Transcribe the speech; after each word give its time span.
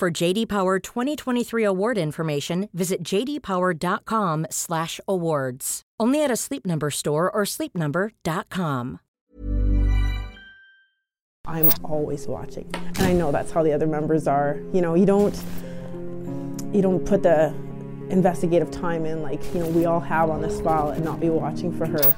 For 0.00 0.10
JD 0.10 0.48
Power 0.48 0.78
2023 0.78 1.62
award 1.62 1.98
information, 1.98 2.70
visit 2.72 3.02
jdpower.com/awards. 3.04 5.82
Only 6.00 6.24
at 6.24 6.30
a 6.30 6.36
Sleep 6.36 6.64
Number 6.64 6.90
store 6.90 7.30
or 7.30 7.42
sleepnumber.com. 7.44 9.00
I'm 11.46 11.70
always 11.84 12.26
watching, 12.26 12.70
and 12.72 13.02
I 13.02 13.12
know 13.12 13.30
that's 13.30 13.52
how 13.52 13.62
the 13.62 13.74
other 13.74 13.86
members 13.86 14.26
are. 14.26 14.58
You 14.72 14.80
know, 14.80 14.94
you 14.94 15.04
don't 15.04 15.38
you 16.72 16.80
don't 16.80 17.04
put 17.04 17.22
the 17.22 17.52
investigative 18.08 18.70
time 18.70 19.04
in 19.04 19.20
like 19.20 19.44
you 19.52 19.60
know 19.60 19.68
we 19.68 19.84
all 19.84 20.00
have 20.00 20.30
on 20.30 20.40
this 20.40 20.62
file 20.62 20.88
and 20.88 21.04
not 21.04 21.20
be 21.20 21.28
watching 21.28 21.76
for 21.76 21.84
her. 21.84 22.16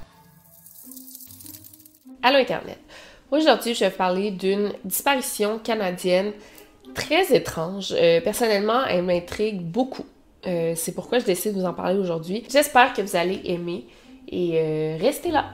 Allô 2.22 2.38
Internet. 2.38 2.78
Aujourd'hui, 3.32 3.74
je 3.74 3.86
vais 3.86 3.90
parler 3.90 4.30
d'une 4.30 4.72
disparition 4.84 5.58
canadienne 5.58 6.34
très 6.94 7.34
étrange. 7.34 7.94
Euh, 7.96 8.20
personnellement, 8.20 8.84
elle 8.88 9.04
m'intrigue 9.04 9.60
beaucoup. 9.60 10.04
Euh, 10.46 10.72
c'est 10.76 10.92
pourquoi 10.92 11.18
je 11.18 11.24
décide 11.24 11.54
de 11.54 11.60
vous 11.60 11.66
en 11.66 11.74
parler 11.74 11.98
aujourd'hui. 11.98 12.44
J'espère 12.50 12.92
que 12.92 13.02
vous 13.02 13.16
allez 13.16 13.40
aimer 13.44 13.86
et 14.28 14.52
euh, 14.54 14.96
restez 15.00 15.30
là. 15.30 15.46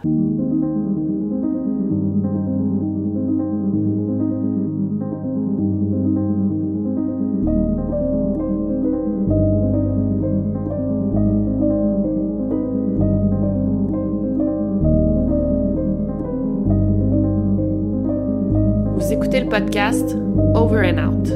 Podcast 19.48 20.14
Over 20.54 20.84
and 20.84 20.98
Out. 20.98 21.28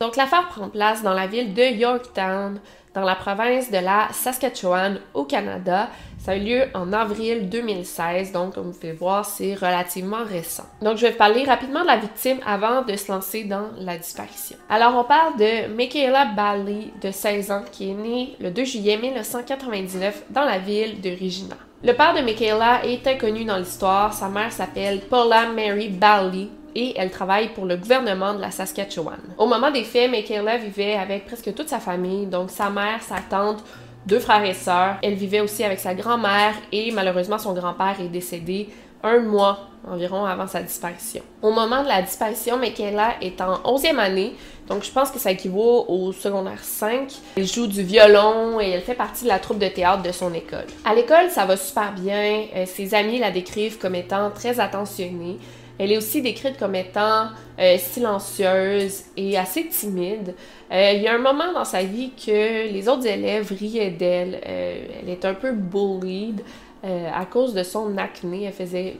Donc 0.00 0.16
l'affaire 0.16 0.48
prend 0.48 0.70
place 0.70 1.02
dans 1.02 1.12
la 1.12 1.26
ville 1.26 1.52
de 1.52 1.62
Yorktown, 1.62 2.60
dans 2.94 3.02
la 3.02 3.14
province 3.14 3.70
de 3.70 3.76
la 3.76 4.08
Saskatchewan, 4.12 5.00
au 5.12 5.24
Canada. 5.24 5.90
Ça 6.18 6.32
a 6.32 6.36
eu 6.36 6.40
lieu 6.40 6.62
en 6.72 6.94
avril 6.94 7.50
2016, 7.50 8.32
donc 8.32 8.54
comme 8.54 8.70
vous 8.70 8.78
pouvez 8.78 8.92
voir, 8.92 9.26
c'est 9.26 9.54
relativement 9.54 10.24
récent. 10.24 10.64
Donc 10.80 10.96
je 10.96 11.06
vais 11.06 11.12
parler 11.12 11.44
rapidement 11.44 11.82
de 11.82 11.88
la 11.88 11.98
victime 11.98 12.38
avant 12.46 12.82
de 12.82 12.96
se 12.96 13.12
lancer 13.12 13.44
dans 13.44 13.68
la 13.76 13.98
disparition. 13.98 14.56
Alors 14.70 14.96
on 14.96 15.04
parle 15.04 15.36
de 15.36 15.74
Michaela 15.74 16.24
Bally, 16.34 16.90
de 17.02 17.10
16 17.10 17.50
ans, 17.50 17.64
qui 17.70 17.90
est 17.90 17.94
née 17.94 18.36
le 18.40 18.50
2 18.50 18.64
juillet 18.64 18.96
1999 18.96 20.24
dans 20.30 20.44
la 20.44 20.58
ville 20.58 21.02
de 21.02 21.10
Regina. 21.10 21.56
Le 21.82 21.94
père 21.94 22.12
de 22.12 22.20
Michaela 22.20 22.84
est 22.84 23.06
inconnu 23.06 23.46
dans 23.46 23.56
l'histoire. 23.56 24.12
Sa 24.12 24.28
mère 24.28 24.52
s'appelle 24.52 25.00
Paula 25.00 25.46
Mary 25.46 25.88
Bally 25.88 26.50
et 26.74 26.92
elle 26.94 27.10
travaille 27.10 27.54
pour 27.54 27.64
le 27.64 27.78
gouvernement 27.78 28.34
de 28.34 28.40
la 28.42 28.50
Saskatchewan. 28.50 29.18
Au 29.38 29.46
moment 29.46 29.70
des 29.70 29.84
faits, 29.84 30.10
Michaela 30.10 30.58
vivait 30.58 30.96
avec 30.96 31.24
presque 31.24 31.54
toute 31.54 31.70
sa 31.70 31.80
famille, 31.80 32.26
donc 32.26 32.50
sa 32.50 32.68
mère, 32.68 33.00
sa 33.00 33.16
tante, 33.30 33.64
deux 34.04 34.18
frères 34.18 34.44
et 34.44 34.52
sœurs. 34.52 34.96
Elle 35.02 35.14
vivait 35.14 35.40
aussi 35.40 35.64
avec 35.64 35.78
sa 35.78 35.94
grand-mère 35.94 36.52
et 36.70 36.90
malheureusement 36.92 37.38
son 37.38 37.54
grand-père 37.54 37.96
est 37.98 38.08
décédé 38.08 38.68
un 39.02 39.20
mois 39.20 39.70
environ 39.88 40.26
avant 40.26 40.46
sa 40.46 40.60
disparition. 40.60 41.22
Au 41.40 41.50
moment 41.50 41.82
de 41.82 41.88
la 41.88 42.02
disparition, 42.02 42.58
Michaela 42.58 43.14
est 43.22 43.40
en 43.40 43.54
11e 43.54 43.96
année, 43.96 44.34
donc 44.70 44.84
je 44.84 44.92
pense 44.92 45.10
que 45.10 45.18
ça 45.18 45.32
équivaut 45.32 45.84
au 45.88 46.12
secondaire 46.12 46.62
5. 46.62 47.12
Elle 47.36 47.46
joue 47.46 47.66
du 47.66 47.82
violon 47.82 48.60
et 48.60 48.70
elle 48.70 48.82
fait 48.82 48.94
partie 48.94 49.24
de 49.24 49.28
la 49.28 49.40
troupe 49.40 49.58
de 49.58 49.66
théâtre 49.66 50.04
de 50.04 50.12
son 50.12 50.32
école. 50.32 50.66
À 50.84 50.94
l'école, 50.94 51.28
ça 51.28 51.44
va 51.44 51.56
super 51.56 51.92
bien. 51.92 52.44
Euh, 52.54 52.64
ses 52.66 52.94
amis 52.94 53.18
la 53.18 53.32
décrivent 53.32 53.78
comme 53.78 53.96
étant 53.96 54.30
très 54.30 54.60
attentionnée. 54.60 55.38
Elle 55.76 55.90
est 55.90 55.96
aussi 55.96 56.22
décrite 56.22 56.56
comme 56.56 56.76
étant 56.76 57.30
euh, 57.58 57.78
silencieuse 57.78 59.02
et 59.16 59.36
assez 59.36 59.66
timide. 59.66 60.36
Euh, 60.70 60.92
il 60.94 61.02
y 61.02 61.08
a 61.08 61.14
un 61.14 61.18
moment 61.18 61.52
dans 61.52 61.64
sa 61.64 61.82
vie 61.82 62.12
que 62.12 62.70
les 62.72 62.88
autres 62.88 63.08
élèves 63.08 63.50
riaient 63.50 63.90
d'elle. 63.90 64.40
Elle 64.44 65.08
est 65.08 65.24
un 65.24 65.34
peu 65.34 65.50
bullied 65.50 66.44
à 66.84 67.26
cause 67.26 67.54
de 67.54 67.64
son 67.64 67.98
acné. 67.98 68.44
Elle 68.44 68.52
faisait 68.52 68.96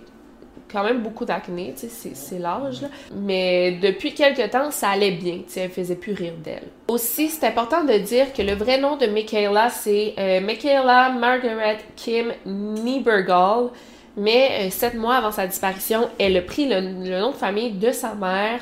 quand 0.70 0.84
même 0.84 1.02
beaucoup 1.02 1.24
d'acné, 1.24 1.74
c'est 1.76 2.38
l'âge. 2.38 2.82
Mais 3.14 3.78
depuis 3.82 4.14
quelque 4.14 4.48
temps, 4.48 4.70
ça 4.70 4.90
allait 4.90 5.12
bien, 5.12 5.40
elle 5.56 5.70
faisait 5.70 5.96
plus 5.96 6.12
rire 6.12 6.34
d'elle. 6.42 6.64
Aussi, 6.88 7.28
c'est 7.28 7.46
important 7.46 7.84
de 7.84 7.98
dire 7.98 8.32
que 8.32 8.42
le 8.42 8.54
vrai 8.54 8.78
nom 8.78 8.96
de 8.96 9.06
Michaela, 9.06 9.70
c'est 9.70 10.14
Michaela 10.42 11.10
Margaret 11.10 11.78
Kim 11.96 12.32
Niebergall. 12.46 13.70
Mais 14.16 14.66
euh, 14.66 14.70
sept 14.70 14.94
mois 14.94 15.16
avant 15.16 15.30
sa 15.30 15.46
disparition, 15.46 16.08
elle 16.18 16.36
a 16.36 16.42
pris 16.42 16.68
le, 16.68 16.80
nom 16.80 17.30
de 17.30 17.36
famille 17.36 17.72
de 17.72 17.92
sa 17.92 18.14
mère. 18.14 18.60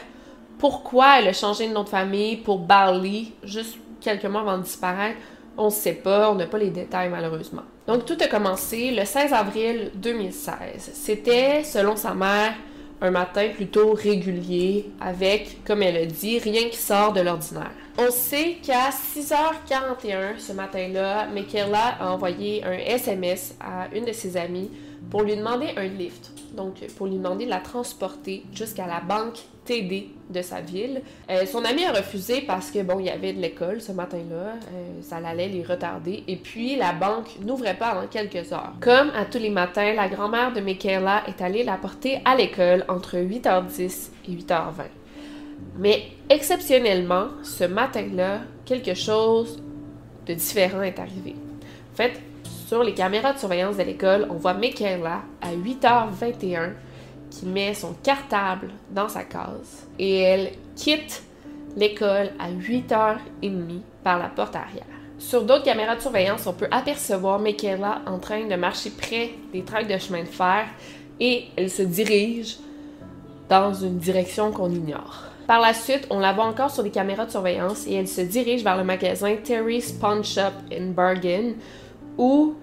Pourquoi 0.59 1.19
elle 1.19 1.29
a 1.29 1.33
changé 1.33 1.69
de 1.69 1.73
nom 1.73 1.85
de 1.85 1.89
famille 1.89 2.37
pour 2.37 2.59
Barley 2.59 3.27
juste 3.43 3.79
quelques 4.01 4.27
mois 4.27 4.43
avant 4.43 4.59
de 4.59 4.63
disparaître? 4.63 5.19
On 5.57 5.67
ne 5.67 5.71
sait 5.71 5.95
pas, 5.95 6.31
on 6.31 6.35
n'a 6.35 6.47
pas 6.47 6.59
les 6.59 6.71
détails 6.71 7.09
malheureusement. 7.09 7.63
Donc 7.89 8.05
tout 8.05 8.19
a 8.21 8.27
commencé 8.27 8.91
le 8.91 9.07
16 9.07 9.33
avril 9.33 9.91
2016. 9.95 10.91
C'était, 10.93 11.65
selon 11.65 11.97
sa 11.97 12.13
mère, 12.13 12.53
un 13.01 13.11
matin 13.11 13.49
plutôt 13.55 13.95
régulier 13.95 14.91
avec, 15.01 15.65
comme 15.65 15.83
elle 15.83 15.97
a 15.97 16.05
dit, 16.05 16.39
rien 16.39 16.69
qui 16.69 16.77
sort 16.77 17.15
de 17.15 17.23
l'ordinaire. 17.23 17.73
On 17.97 18.11
sait 18.11 18.59
qu'à 18.63 18.91
6h41 18.91 20.39
ce 20.39 20.53
matin-là, 20.53 21.29
Michaela 21.33 21.97
a 21.99 22.13
envoyé 22.13 22.63
un 22.63 22.73
SMS 22.73 23.55
à 23.59 23.89
une 23.97 24.05
de 24.05 24.13
ses 24.13 24.37
amies 24.37 24.71
pour 25.11 25.23
lui 25.23 25.37
demander 25.37 25.69
un 25.77 25.87
lift, 25.87 26.33
donc 26.55 26.87
pour 26.97 27.07
lui 27.07 27.17
demander 27.17 27.45
de 27.45 27.51
la 27.51 27.61
transporter 27.61 28.43
jusqu'à 28.53 28.87
la 28.87 29.01
banque 29.01 29.39
TD 29.65 30.09
de 30.31 30.43
sa 30.43 30.61
ville. 30.61 31.03
Euh, 31.31 31.45
son 31.47 31.65
ami 31.65 31.85
a 31.85 31.93
refusé 31.93 32.41
parce 32.43 32.71
que, 32.71 32.83
bon, 32.83 32.99
il 32.99 33.07
y 33.07 33.11
avait 33.11 33.33
de 33.33 33.41
l'école 33.41 33.81
ce 33.81 33.93
matin-là, 33.93 34.55
euh, 34.55 35.03
ça 35.03 35.17
allait 35.17 35.49
les 35.49 35.63
retarder, 35.63 36.25
et 36.27 36.37
puis 36.37 36.77
la 36.77 36.93
banque 36.93 37.37
n'ouvrait 37.45 37.77
pas 37.77 37.89
avant 37.89 38.07
quelques 38.07 38.53
heures. 38.53 38.73
Comme 38.81 39.11
à 39.15 39.25
tous 39.25 39.39
les 39.39 39.51
matins, 39.51 39.93
la 39.95 40.09
grand-mère 40.09 40.53
de 40.53 40.61
Michaela 40.61 41.23
est 41.27 41.43
allée 41.43 41.65
la 41.65 41.77
porter 41.77 42.21
à 42.25 42.35
l'école 42.35 42.85
entre 42.89 43.17
8h10 43.19 44.11
et 44.29 44.33
8h20. 44.33 44.85
Mais 45.79 46.05
exceptionnellement, 46.29 47.29
ce 47.43 47.65
matin-là, 47.65 48.41
quelque 48.65 48.95
chose 48.95 49.63
de 50.27 50.35
différent 50.35 50.83
est 50.83 50.99
arrivé. 50.99 51.35
En 51.93 51.97
fait, 51.97 52.21
sur 52.69 52.85
les 52.85 52.93
caméras 52.93 53.33
de 53.33 53.39
surveillance 53.39 53.79
de 53.79 53.83
l'école, 53.83 54.27
on 54.29 54.35
voit 54.35 54.53
Michaela 54.53 55.23
à 55.41 55.55
8h21 55.55 56.73
qui 57.31 57.47
met 57.47 57.73
son 57.73 57.95
cartable 58.03 58.69
dans 58.91 59.09
sa 59.09 59.25
case 59.25 59.89
et 59.99 60.19
elle 60.19 60.51
quitte 60.77 61.23
l'école 61.77 62.31
à 62.39 62.51
8h30 62.51 63.81
par 64.05 64.19
la 64.19 64.29
porte 64.29 64.55
arrière. 64.55 64.85
Sur 65.19 65.45
d'autres 65.45 65.65
caméras 65.65 65.97
de 65.97 66.03
surveillance, 66.03 66.47
on 66.47 66.53
peut 66.53 66.69
apercevoir 66.71 67.39
Michaela 67.39 68.03
en 68.05 68.19
train 68.19 68.47
de 68.47 68.55
marcher 68.55 68.91
près 68.91 69.31
des 69.55 69.63
tracts 69.63 69.91
de 69.91 69.97
chemin 69.97 70.25
de 70.25 70.29
fer 70.29 70.67
et 71.21 71.47
elle 71.57 71.71
se 71.71 71.83
dirige 71.83 72.59
dans 73.49 73.73
une 73.73 73.97
direction 73.97 74.53
qu'on 74.53 74.71
ignore. 74.71 75.25
Par 75.47 75.61
la 75.61 75.73
suite, 75.73 76.07
on 76.11 76.19
la 76.19 76.35
voit 76.35 76.45
encore 76.45 76.71
sur 76.71 76.83
les 76.83 76.91
caméras 76.91 77.25
de 77.25 77.31
surveillance 77.31 77.87
et 77.87 77.95
elle 77.95 78.09
se 78.09 78.21
dirige 78.21 78.63
vers 78.63 78.77
le 78.77 78.85
magasin 78.85 79.37
Terry's 79.43 79.91
Pawn 79.91 80.23
Shop 80.23 80.53
in 80.71 80.89
Bargain 80.89 81.55
où 82.19 82.57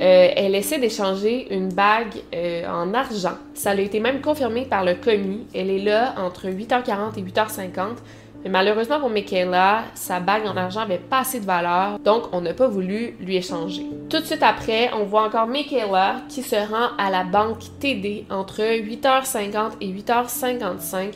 euh, 0.00 0.28
elle 0.36 0.54
essaie 0.54 0.78
d'échanger 0.78 1.52
une 1.52 1.72
bague 1.72 2.22
euh, 2.34 2.66
en 2.68 2.94
argent. 2.94 3.36
Ça 3.54 3.70
a 3.70 3.74
été 3.74 3.98
même 3.98 4.20
confirmé 4.20 4.64
par 4.64 4.84
le 4.84 4.94
commis. 4.94 5.46
Elle 5.54 5.70
est 5.70 5.82
là 5.82 6.14
entre 6.18 6.46
8h40 6.46 7.18
et 7.18 7.22
8h50. 7.22 7.96
Mais 8.44 8.50
malheureusement 8.50 9.00
pour 9.00 9.10
Michaela, 9.10 9.82
sa 9.94 10.20
bague 10.20 10.46
en 10.46 10.56
argent 10.56 10.82
avait 10.82 10.98
pas 10.98 11.20
assez 11.20 11.40
de 11.40 11.44
valeur, 11.44 11.98
donc 11.98 12.24
on 12.32 12.40
n'a 12.40 12.54
pas 12.54 12.68
voulu 12.68 13.16
lui 13.20 13.36
échanger. 13.36 13.84
Tout 14.08 14.20
de 14.20 14.24
suite 14.24 14.44
après, 14.44 14.90
on 14.94 15.04
voit 15.04 15.24
encore 15.24 15.48
Michaela 15.48 16.22
qui 16.28 16.42
se 16.42 16.54
rend 16.54 16.90
à 16.98 17.10
la 17.10 17.24
banque 17.24 17.64
TD 17.80 18.26
entre 18.30 18.60
8h50 18.60 19.72
et 19.80 19.88
8h55 19.88 21.14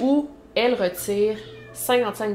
où 0.00 0.30
elle 0.54 0.74
retire 0.74 1.36
55 1.72 2.34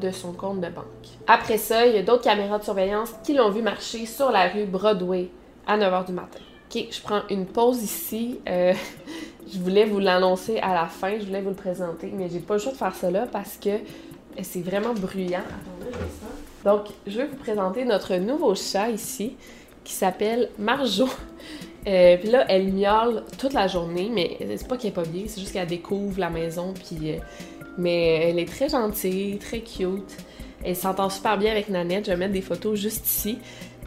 de 0.00 0.10
son 0.10 0.32
compte 0.32 0.60
de 0.60 0.68
banque. 0.68 0.84
Après 1.26 1.58
ça, 1.58 1.86
il 1.86 1.94
y 1.94 1.98
a 1.98 2.02
d'autres 2.02 2.24
caméras 2.24 2.58
de 2.58 2.64
surveillance 2.64 3.12
qui 3.22 3.34
l'ont 3.34 3.50
vu 3.50 3.62
marcher 3.62 4.06
sur 4.06 4.30
la 4.30 4.48
rue 4.48 4.64
Broadway 4.64 5.28
à 5.66 5.76
9h 5.76 6.06
du 6.06 6.12
matin. 6.12 6.38
Ok, 6.70 6.86
je 6.90 7.00
prends 7.02 7.22
une 7.30 7.46
pause 7.46 7.82
ici. 7.82 8.40
Euh, 8.48 8.74
Je 9.50 9.58
voulais 9.58 9.86
vous 9.86 9.98
l'annoncer 9.98 10.58
à 10.58 10.74
la 10.74 10.86
fin, 10.86 11.18
je 11.18 11.24
voulais 11.24 11.40
vous 11.40 11.50
le 11.50 11.54
présenter, 11.54 12.12
mais 12.14 12.28
j'ai 12.28 12.40
pas 12.40 12.54
le 12.54 12.60
choix 12.60 12.72
de 12.72 12.76
faire 12.76 13.10
là 13.10 13.26
parce 13.30 13.56
que 13.56 13.70
c'est 14.42 14.60
vraiment 14.60 14.92
bruyant. 14.92 15.44
Donc, 16.64 16.88
je 17.06 17.18
vais 17.18 17.26
vous 17.26 17.36
présenter 17.36 17.86
notre 17.86 18.14
nouveau 18.16 18.54
chat 18.54 18.90
ici 18.90 19.36
qui 19.84 19.94
s'appelle 19.94 20.50
Marjo. 20.58 21.08
Euh, 21.86 22.18
puis 22.18 22.28
là, 22.28 22.44
elle 22.48 22.72
miaule 22.74 23.22
toute 23.38 23.54
la 23.54 23.68
journée, 23.68 24.10
mais 24.12 24.36
c'est 24.58 24.68
pas 24.68 24.76
qu'elle 24.76 24.90
est 24.90 24.94
pas 24.94 25.04
bien, 25.04 25.22
c'est 25.26 25.40
juste 25.40 25.54
qu'elle 25.54 25.66
découvre 25.66 26.20
la 26.20 26.28
maison, 26.28 26.74
puis... 26.74 27.12
Euh, 27.12 27.18
mais 27.78 28.28
elle 28.28 28.38
est 28.38 28.48
très 28.48 28.68
gentille, 28.68 29.38
très 29.38 29.60
cute. 29.60 30.16
Elle 30.64 30.76
s'entend 30.76 31.08
super 31.08 31.38
bien 31.38 31.52
avec 31.52 31.68
Nanette. 31.68 32.06
Je 32.06 32.10
vais 32.10 32.16
mettre 32.16 32.32
des 32.32 32.42
photos 32.42 32.78
juste 32.78 33.06
ici. 33.06 33.38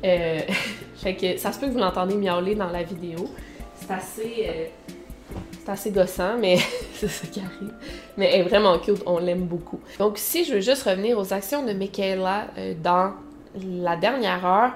Euh, 0.04 0.40
fait 0.96 1.16
que 1.16 1.38
ça 1.38 1.52
se 1.52 1.60
peut 1.60 1.68
que 1.68 1.72
vous 1.72 1.80
l'entendez 1.80 2.16
miauler 2.16 2.56
dans 2.56 2.70
la 2.70 2.84
vidéo. 2.84 3.30
C'est 3.76 3.92
assez... 3.92 4.72
c'est 5.64 5.72
assez 5.72 5.92
gossant, 5.92 6.38
mais 6.40 6.58
c'est 6.94 7.10
ça 7.10 7.28
qui 7.28 7.40
arrive. 7.40 7.74
Mais 8.18 8.32
elle 8.34 8.42
est 8.42 8.50
vraiment 8.50 8.80
cute, 8.80 9.04
on 9.06 9.20
l'aime 9.20 9.46
beaucoup. 9.46 9.80
Donc 10.00 10.18
si 10.18 10.46
je 10.46 10.56
veux 10.56 10.62
juste 10.62 10.84
revenir 10.84 11.20
aux 11.20 11.34
actions 11.34 11.66
de 11.66 11.74
Michaela 11.74 12.48
dans 12.82 13.14
la 13.56 13.98
dernière 13.98 14.46
heure, 14.46 14.72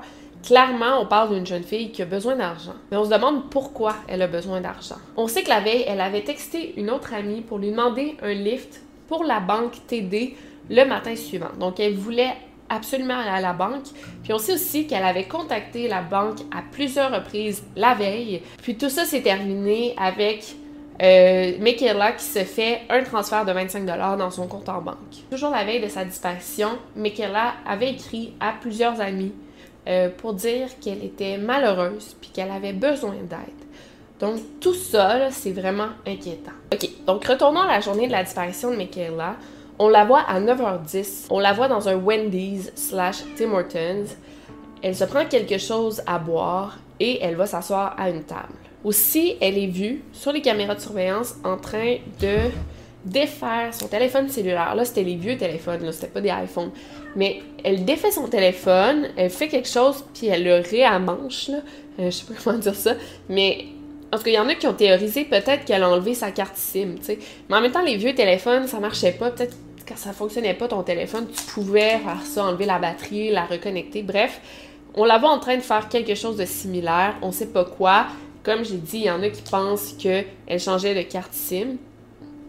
Clairement, 0.46 1.02
on 1.02 1.08
parle 1.08 1.34
d'une 1.34 1.46
jeune 1.46 1.64
fille 1.64 1.92
qui 1.92 2.04
a 2.04 2.06
besoin 2.06 2.36
d'argent. 2.36 2.76
Mais 2.92 2.98
on 2.98 3.06
se 3.06 3.10
demande 3.10 3.50
pourquoi 3.50 3.96
elle 4.08 4.22
a 4.22 4.28
besoin 4.28 4.62
d'argent. 4.62 4.98
On 5.18 5.28
sait 5.28 5.42
que 5.42 5.50
la 5.50 5.60
veille, 5.60 5.84
elle 5.88 6.02
avait 6.02 6.22
texté 6.22 6.76
une 6.78 6.92
autre 6.92 7.16
amie 7.16 7.42
pour 7.42 7.58
lui 7.58 7.72
demander 7.72 8.16
un 8.22 8.34
lift 8.34 8.80
pour 9.08 9.24
la 9.24 9.40
banque 9.40 9.74
TD 9.88 10.36
le 10.70 10.84
matin 10.86 11.16
suivant. 11.16 11.52
Donc, 11.60 11.80
elle 11.80 11.96
voulait 11.96 12.34
absolument 12.70 13.20
aller 13.20 13.30
à 13.30 13.42
la 13.42 13.54
banque. 13.54 13.86
Puis 14.24 14.34
on 14.34 14.38
sait 14.38 14.54
aussi 14.54 14.88
qu'elle 14.88 15.04
avait 15.04 15.26
contacté 15.26 15.88
la 15.88 16.02
banque 16.02 16.40
à 16.56 16.62
plusieurs 16.72 17.12
reprises 17.14 17.64
la 17.76 17.94
veille. 17.94 18.42
Puis 18.62 18.76
tout 18.76 18.90
ça 18.90 19.06
s'est 19.06 19.22
terminé 19.22 19.94
avec 19.98 20.56
euh, 21.02 21.58
Michaela 21.60 22.14
qui 22.14 22.24
se 22.24 22.44
fait 22.44 22.82
un 22.90 23.04
transfert 23.04 23.46
de 23.46 23.52
25 23.52 23.86
dans 23.86 24.32
son 24.32 24.48
compte 24.48 24.70
en 24.70 24.82
banque. 24.82 24.96
Toujours 25.30 25.52
la 25.52 25.64
veille 25.64 25.82
de 25.82 25.90
sa 25.90 26.06
disparition, 26.06 26.70
Michaela 26.96 27.54
avait 27.68 27.92
écrit 27.92 28.34
à 28.40 28.54
plusieurs 28.60 29.02
amis 29.02 29.34
euh, 29.88 30.10
pour 30.10 30.34
dire 30.34 30.70
qu'elle 30.82 31.04
était 31.04 31.38
malheureuse 31.38 32.16
puis 32.20 32.32
qu'elle 32.34 32.52
avait 32.52 32.74
besoin 32.74 33.16
d'aide. 33.30 33.66
Donc 34.20 34.40
tout 34.62 34.74
ça, 34.74 35.30
c'est 35.32 35.52
vraiment 35.52 35.90
inquiétant. 36.08 36.52
Ok, 36.74 36.90
donc 37.06 37.26
retournons 37.26 37.62
à 37.62 37.68
la 37.68 37.82
journée 37.82 38.08
de 38.08 38.12
la 38.12 38.24
disparition 38.24 38.72
de 38.72 38.78
Michaela. 38.78 39.36
On 39.78 39.90
la 39.90 40.06
voit 40.06 40.22
à 40.22 40.40
9h10. 40.40 41.28
On 41.30 41.40
la 41.40 41.52
voit 41.52 41.68
dans 41.68 41.90
un 41.90 41.96
Wendy's 41.96 42.72
slash 42.76 43.24
Tim 43.36 43.52
Hortons. 43.52 44.06
Elle 44.82 44.96
se 44.96 45.04
prend 45.04 45.26
quelque 45.26 45.58
chose 45.58 46.02
à 46.08 46.18
boire 46.18 46.78
et 47.00 47.20
elle 47.22 47.36
va 47.36 47.46
s'asseoir 47.46 47.96
à 48.00 48.10
une 48.10 48.24
table. 48.24 48.54
Aussi, 48.86 49.36
elle 49.42 49.58
est 49.58 49.68
vue 49.68 50.04
sur 50.14 50.32
les 50.32 50.42
caméras 50.42 50.76
de 50.76 50.80
surveillance 50.80 51.36
en 51.44 51.58
train 51.58 51.98
de 52.22 52.38
défaire 53.04 53.74
son 53.74 53.88
téléphone 53.88 54.30
cellulaire. 54.30 54.76
Là, 54.76 54.86
c'était 54.86 55.04
les 55.04 55.16
vieux 55.16 55.38
téléphones, 55.38 55.84
là, 55.84 55.92
c'était 55.92 56.08
pas 56.08 56.22
des 56.22 56.30
iPhones. 56.30 56.72
Mais 57.16 57.42
elle 57.64 57.84
défait 57.86 58.12
son 58.12 58.28
téléphone, 58.28 59.08
elle 59.18 59.30
fait 59.30 59.48
quelque 59.48 59.68
chose, 59.68 60.04
puis 60.14 60.28
elle 60.28 60.44
le 60.44 60.62
réamanche, 60.62 61.50
là. 61.50 61.58
Euh, 62.00 62.06
je 62.06 62.10
sais 62.12 62.26
pas 62.26 62.34
comment 62.44 62.58
dire 62.58 62.76
ça. 62.76 62.94
Mais 63.30 63.66
en 64.16 64.18
tout 64.18 64.24
cas, 64.24 64.32
il 64.32 64.36
y 64.36 64.40
en 64.40 64.48
a 64.48 64.56
qui 64.56 64.66
ont 64.68 64.74
théorisé 64.74 65.26
peut-être 65.26 65.66
qu'elle 65.66 65.84
a 65.84 65.90
enlevé 65.90 66.14
sa 66.14 66.32
carte 66.32 66.56
SIM, 66.56 66.96
tu 66.98 67.04
sais. 67.04 67.20
Mais 67.50 67.58
en 67.58 67.62
même 67.62 67.72
temps, 67.72 67.82
les 67.82 67.98
vieux 67.98 68.16
téléphones, 68.16 68.68
ça 68.68 68.80
marchait 68.80 69.12
pas. 69.12 69.32
Peut-être 69.32 69.56
quand 69.88 69.98
ça 69.98 70.14
fonctionnait 70.14 70.54
pas 70.54 70.68
ton 70.68 70.84
téléphone, 70.84 71.28
tu 71.28 71.44
pouvais 71.54 72.00
faire 72.00 72.22
ça, 72.24 72.46
enlever 72.46 72.66
la 72.66 72.80
batterie, 72.80 73.30
la 73.32 73.46
reconnecter. 73.46 74.04
Bref, 74.04 74.40
on 74.94 75.04
la 75.06 75.18
voit 75.18 75.30
en 75.30 75.40
train 75.40 75.58
de 75.58 75.62
faire 75.62 75.90
quelque 75.90 76.16
chose 76.16 76.38
de 76.38 76.46
similaire. 76.46 77.16
On 77.22 77.32
sait 77.32 77.48
pas 77.48 77.66
quoi. 77.66 78.08
Comme 78.44 78.64
j'ai 78.64 78.78
dit, 78.78 79.00
il 79.00 79.06
y 79.06 79.12
en 79.12 79.22
a 79.22 79.30
qui 79.30 79.42
pensent 79.42 79.94
qu'elle 79.94 80.60
changeait 80.60 80.96
de 80.96 81.02
carte 81.02 81.34
SIM 81.34 81.78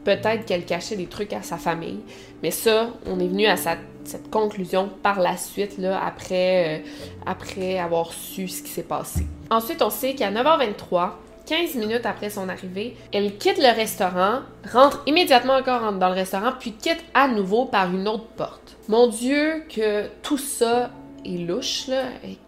peut-être 0.07 0.45
qu'elle 0.47 0.65
cachait 0.65 0.95
des 0.95 1.07
trucs 1.07 1.33
à 1.33 1.43
sa 1.43 1.59
famille. 1.59 1.99
Mais 2.43 2.53
ça, 2.53 2.91
on 3.07 3.19
est 3.19 3.27
venu 3.27 3.47
à 3.47 3.57
cette 3.57 4.31
conclusion 4.31 4.89
par 5.03 5.19
la 5.19 5.37
suite, 5.37 5.79
là, 5.79 6.01
après, 6.03 6.79
euh, 6.79 6.89
après 7.27 7.79
avoir 7.79 8.13
su 8.13 8.47
ce 8.47 8.63
qui 8.63 8.71
s'est 8.71 8.85
passé. 8.85 9.27
Ensuite, 9.51 9.83
on 9.83 9.91
sait 9.91 10.15
qu'à 10.15 10.31
9h23, 10.31 11.11
15 11.47 11.77
minutes 11.77 12.07
après 12.07 12.29
son 12.29 12.49
arrivée, 12.49 12.97
elle 13.13 13.39
quitte 13.39 13.59
le 13.59 13.75
restaurant, 13.75 14.41
rentre 14.73 15.03
immédiatement 15.07 15.55
encore 15.55 15.93
dans 15.93 16.09
le 16.09 16.15
restaurant, 16.15 16.53
puis 16.59 16.73
quitte 16.73 17.05
à 17.15 17.29
nouveau 17.29 17.67
par 17.67 17.93
une 17.95 18.09
autre 18.09 18.27
porte. 18.37 18.77
Mon 18.89 19.07
Dieu, 19.07 19.65
que 19.69 20.09
tout 20.23 20.39
ça 20.39 20.91
est 21.25 21.39
louche, 21.39 21.89
là. 21.89 22.03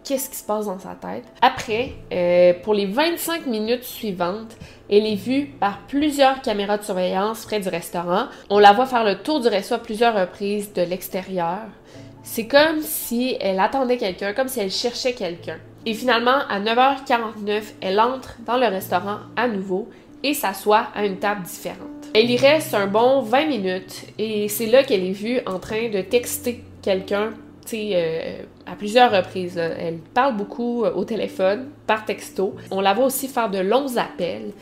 Qu'est-ce 0.05 0.31
qui 0.31 0.37
se 0.37 0.45
passe 0.45 0.67
dans 0.67 0.79
sa 0.79 0.95
tête? 0.95 1.25
Après, 1.43 1.93
euh, 2.13 2.55
pour 2.63 2.75
les 2.75 2.87
25 2.87 3.47
minutes 3.47 3.85
suivantes, 3.85 4.57
elle 4.91 5.07
est 5.07 5.17
vue 5.17 5.47
par 5.47 5.81
plusieurs 5.87 6.43
caméras 6.43 6.79
de 6.79 6.85
surveillance 6.85 7.45
près 7.45 7.61
du 7.61 7.69
restaurant. 7.69 8.27
On 8.51 8.59
la 8.59 8.73
voit 8.73 8.87
faire 8.87 9.05
le 9.05 9.19
tour 9.19 9.41
du 9.41 9.49
restaurant 9.49 9.81
à 9.81 9.85
plusieurs 9.85 10.15
reprises 10.15 10.73
de 10.73 10.83
l'extérieur. 10.83 11.61
C'est 12.23 12.47
comme 12.47 12.81
si 12.83 13.37
elle 13.41 13.61
attendait 13.61 13.97
quelqu'un, 13.97 14.33
comme 14.33 14.49
si 14.49 14.61
elle 14.61 14.71
cherchait 14.71 15.15
quelqu'un. 15.15 15.59
Et 15.89 15.95
finalement, 15.95 16.41
à 16.51 16.61
9h49, 16.61 17.63
elle 17.81 17.99
entre 17.99 18.37
dans 18.45 18.59
le 18.59 18.67
restaurant 18.67 19.21
à 19.37 19.49
nouveau 19.49 19.89
et 20.23 20.35
s'assoit 20.35 20.89
à 20.95 21.07
une 21.07 21.17
table 21.17 21.45
différente. 21.45 21.89
Elle 22.13 22.31
y 22.31 22.37
reste 22.37 22.75
un 22.75 22.87
bon 22.87 23.23
20 23.23 23.47
minutes 23.47 24.05
et 24.19 24.51
c'est 24.51 24.67
là 24.67 24.83
qu'elle 24.83 25.03
est 25.03 25.13
vue 25.13 25.41
en 25.47 25.59
train 25.59 25.89
de 25.89 26.03
texter 26.03 26.63
quelqu'un 26.83 27.31
euh, 27.73 28.43
à 28.67 28.73
plusieurs 28.77 29.11
reprises. 29.11 29.57
Elle 29.57 29.97
parle 30.13 30.37
beaucoup 30.37 30.85
euh, 30.85 30.93
au 30.93 31.07
téléphone, 31.07 31.71
par 31.87 32.05
texto. 32.05 32.55
On 32.71 32.83
la 32.83 32.93
voit 32.93 33.07
aussi 33.07 33.27
faire 33.27 33.49
de 33.49 33.61
longs 33.61 33.97
appels. 33.97 34.53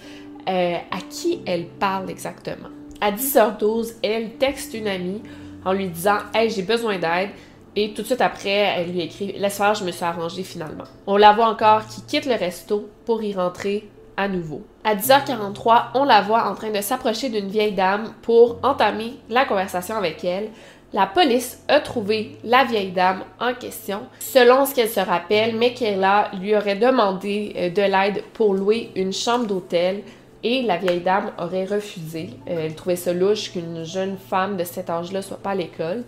Euh, 0.49 0.76
à 0.76 0.99
qui 1.11 1.40
elle 1.44 1.67
parle 1.67 2.08
exactement? 2.08 2.69
À 3.00 3.11
10h12, 3.11 3.94
elle 4.05 4.34
texte 4.34 4.75
une 4.75 4.87
amie 4.87 5.22
en 5.64 5.72
lui 5.72 5.88
disant 5.88 6.19
Hey, 6.32 6.50
j'ai 6.50 6.62
besoin 6.62 7.00
d'aide. 7.00 7.31
Et 7.78 7.93
tout 7.93 8.02
de 8.02 8.06
suite 8.06 8.23
après, 8.23 8.50
elle 8.50 8.90
lui 8.90 9.02
écrit 9.02 9.32
Laisse 9.32 9.58
faire, 9.58 9.75
je 9.75 9.84
me 9.84 9.93
suis 9.93 10.05
arrangée 10.05 10.43
finalement. 10.43 10.84
On 11.06 11.19
la 11.19 11.32
voit 11.32 11.49
encore 11.49 11.87
qui 11.87 12.02
quitte 12.02 12.25
le 12.26 12.34
resto 12.34 12.88
pour 13.05 13.23
y 13.23 13.34
rentrer 13.34 13.87
à 14.17 14.28
nouveau. 14.28 14.62
À 14.82 14.94
10h43, 14.94 15.88
on 15.94 16.05
la 16.05 16.23
voit 16.23 16.49
en 16.49 16.55
train 16.55 16.70
de 16.70 16.81
s'approcher 16.81 17.28
d'une 17.28 17.49
vieille 17.49 17.75
dame 17.75 18.14
pour 18.23 18.58
entamer 18.62 19.14
la 19.28 19.44
conversation 19.44 19.94
avec 19.96 20.25
elle. 20.25 20.49
La 20.94 21.06
police 21.06 21.62
a 21.69 21.81
trouvé 21.81 22.38
la 22.44 22.64
vieille 22.64 22.93
dame 22.93 23.25
en 23.40 23.52
question. 23.52 24.02
Selon 24.20 24.64
ce 24.64 24.75
qu'elle 24.75 24.88
se 24.88 25.00
rappelle, 25.00 25.55
Michaela 25.56 26.31
lui 26.40 26.56
aurait 26.56 26.76
demandé 26.76 27.52
euh, 27.56 27.70
de 27.70 27.82
l'aide 27.82 28.22
pour 28.32 28.55
louer 28.55 28.90
une 28.94 29.12
chambre 29.12 29.46
d'hôtel 29.46 30.02
et 30.43 30.62
la 30.62 30.76
vieille 30.76 31.00
dame 31.00 31.32
aurait 31.38 31.64
refusé. 31.64 32.31
Euh, 32.49 32.67
elle 32.67 32.75
trouvait 32.75 32.96
ça 32.96 33.12
louche 33.12 33.52
qu'une 33.52 33.84
jeune 33.84 34.17
femme 34.17 34.56
de 34.56 34.64
cet 34.64 34.88
âge-là 34.88 35.20
soit 35.20 35.43
pas 35.43 35.50
à 35.50 35.55
l'école. 35.56 36.05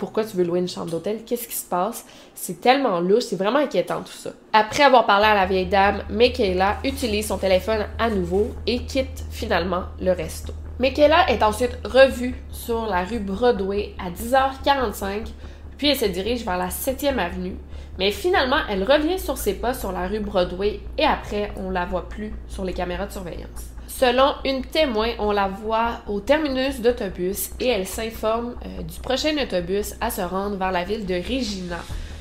Pourquoi 0.00 0.24
tu 0.24 0.34
veux 0.34 0.44
louer 0.44 0.60
une 0.60 0.68
chambre 0.68 0.90
d'hôtel? 0.90 1.24
Qu'est-ce 1.26 1.46
qui 1.46 1.54
se 1.54 1.66
passe? 1.66 2.06
C'est 2.34 2.62
tellement 2.62 3.00
louche, 3.00 3.24
c'est 3.24 3.36
vraiment 3.36 3.58
inquiétant 3.58 4.00
tout 4.00 4.16
ça. 4.16 4.30
Après 4.54 4.82
avoir 4.82 5.04
parlé 5.04 5.26
à 5.26 5.34
la 5.34 5.44
vieille 5.44 5.66
dame, 5.66 6.02
Michaela 6.08 6.78
utilise 6.84 7.26
son 7.26 7.36
téléphone 7.36 7.84
à 7.98 8.08
nouveau 8.08 8.48
et 8.66 8.78
quitte 8.86 9.26
finalement 9.30 9.82
le 10.00 10.12
resto. 10.12 10.54
Michaela 10.78 11.28
est 11.28 11.42
ensuite 11.42 11.78
revue 11.84 12.34
sur 12.50 12.86
la 12.86 13.04
rue 13.04 13.18
Broadway 13.18 13.92
à 14.02 14.10
10h45, 14.10 15.26
puis 15.76 15.88
elle 15.90 15.98
se 15.98 16.06
dirige 16.06 16.46
vers 16.46 16.56
la 16.56 16.68
7e 16.68 17.18
avenue. 17.18 17.58
Mais 17.98 18.10
finalement, 18.10 18.60
elle 18.70 18.84
revient 18.90 19.18
sur 19.18 19.36
ses 19.36 19.52
pas 19.52 19.74
sur 19.74 19.92
la 19.92 20.08
rue 20.08 20.20
Broadway 20.20 20.80
et 20.96 21.04
après, 21.04 21.52
on 21.58 21.68
la 21.68 21.84
voit 21.84 22.08
plus 22.08 22.32
sur 22.48 22.64
les 22.64 22.72
caméras 22.72 23.04
de 23.04 23.12
surveillance. 23.12 23.66
Selon 23.98 24.34
une 24.44 24.62
témoin, 24.62 25.10
on 25.18 25.32
la 25.32 25.48
voit 25.48 26.00
au 26.08 26.20
terminus 26.20 26.80
d'autobus 26.80 27.50
et 27.60 27.66
elle 27.66 27.86
s'informe 27.86 28.54
euh, 28.64 28.82
du 28.82 28.98
prochain 29.00 29.36
autobus 29.42 29.94
à 30.00 30.10
se 30.10 30.22
rendre 30.22 30.56
vers 30.56 30.70
la 30.72 30.84
ville 30.84 31.04
de 31.04 31.16
Regina. 31.16 31.76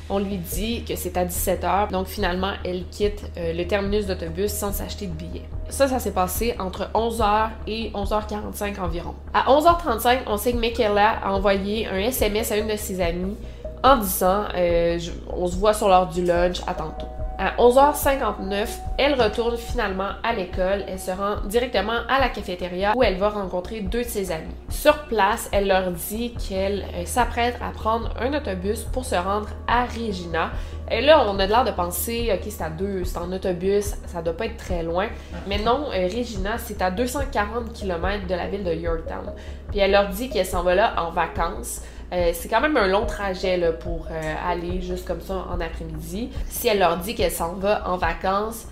On 0.10 0.18
lui 0.20 0.38
dit 0.38 0.84
que 0.84 0.96
c'est 0.96 1.16
à 1.16 1.24
17h, 1.24 1.92
donc 1.92 2.08
finalement, 2.08 2.54
elle 2.66 2.86
quitte 2.90 3.24
euh, 3.38 3.54
le 3.54 3.66
terminus 3.68 4.08
d'autobus 4.08 4.52
sans 4.52 4.74
s'acheter 4.74 5.06
de 5.06 5.14
billets. 5.14 5.48
Ça, 5.70 5.88
ça 5.88 6.00
s'est 6.00 6.12
passé 6.12 6.56
entre 6.60 6.90
11h 6.96 7.50
et 7.68 7.92
11h45 7.92 8.80
environ. 8.82 9.14
À 9.34 9.46
11h35, 9.50 10.22
on 10.26 10.38
sait 10.38 10.54
que 10.54 10.58
Michaela 10.58 11.20
a 11.24 11.32
envoyé 11.32 11.88
un 11.88 12.00
SMS 12.00 12.52
à 12.52 12.58
une 12.58 12.68
de 12.68 12.76
ses 12.76 13.00
amies 13.00 13.38
en 13.84 13.98
disant 13.98 14.46
euh, 14.56 15.00
On 15.30 15.48
se 15.48 15.56
voit 15.56 15.76
sur 15.76 15.88
l'heure 15.88 16.08
du 16.08 16.26
lunch, 16.26 16.62
à 16.68 16.74
tantôt. 16.74 17.08
À 17.42 17.56
11h59, 17.56 18.68
elle 18.98 19.14
retourne 19.14 19.56
finalement 19.56 20.10
à 20.24 20.34
l'école. 20.34 20.84
Elle 20.90 21.00
se 21.00 21.12
rend 21.12 21.38
directement 21.46 22.02
à 22.10 22.20
la 22.20 22.28
cafétéria 22.28 22.92
où 22.98 23.02
elle 23.02 23.16
va 23.16 23.30
rencontrer 23.30 23.80
deux 23.80 24.04
de 24.04 24.08
ses 24.10 24.34
amis. 24.34 24.54
Sur 24.68 25.06
place, 25.06 25.48
elle 25.54 25.70
leur 25.70 25.90
dit 25.92 26.34
qu'elle 26.34 26.84
euh, 26.96 27.06
s'apprête 27.06 27.56
à 27.62 27.72
prendre 27.72 28.14
un 28.20 28.34
autobus 28.34 28.84
pour 28.84 29.06
se 29.06 29.16
rendre 29.16 29.48
à 29.70 29.86
Regina. 29.86 30.52
Et 30.92 31.02
là, 31.02 31.24
on 31.28 31.38
a 31.38 31.46
l'air 31.46 31.64
de 31.64 31.72
penser, 31.72 32.32
ok, 32.34 32.52
c'est 32.52 32.64
à 32.64 32.70
deux, 32.70 33.04
c'est 33.04 33.18
en 33.18 33.32
autobus, 33.32 33.94
ça 34.08 34.22
doit 34.24 34.36
pas 34.36 34.46
être 34.46 34.58
très 34.58 34.82
loin. 34.82 35.08
Mais 35.48 35.60
non, 35.60 35.88
euh, 35.94 36.08
Regina, 36.08 36.58
c'est 36.58 36.82
à 36.82 36.90
240 36.90 37.74
km 37.74 38.26
de 38.26 38.34
la 38.34 38.48
ville 38.48 38.64
de 38.64 38.74
Yorktown. 38.74 39.34
Puis 39.70 39.80
elle 39.80 39.92
leur 39.92 40.10
dit 40.10 40.30
qu'elle 40.30 40.48
s'en 40.48 40.64
va 40.64 40.74
là 40.74 40.94
en 40.98 41.12
vacances. 41.12 41.82
Euh, 42.12 42.32
c'est 42.34 42.48
quand 42.50 42.62
même 42.62 42.76
un 42.76 42.88
long 42.88 43.06
trajet 43.06 43.58
là, 43.58 43.72
pour 43.72 44.08
euh, 44.10 44.34
aller 44.44 44.82
juste 44.82 45.08
comme 45.08 45.22
ça 45.22 45.46
en 45.52 45.62
après-midi. 45.62 46.32
Si 46.48 46.68
elle 46.68 46.80
leur 46.80 46.98
dit 46.98 47.14
qu'elle 47.14 47.32
s'en 47.32 47.54
va 47.54 47.88
en 47.88 47.98
vacances, 47.98 48.66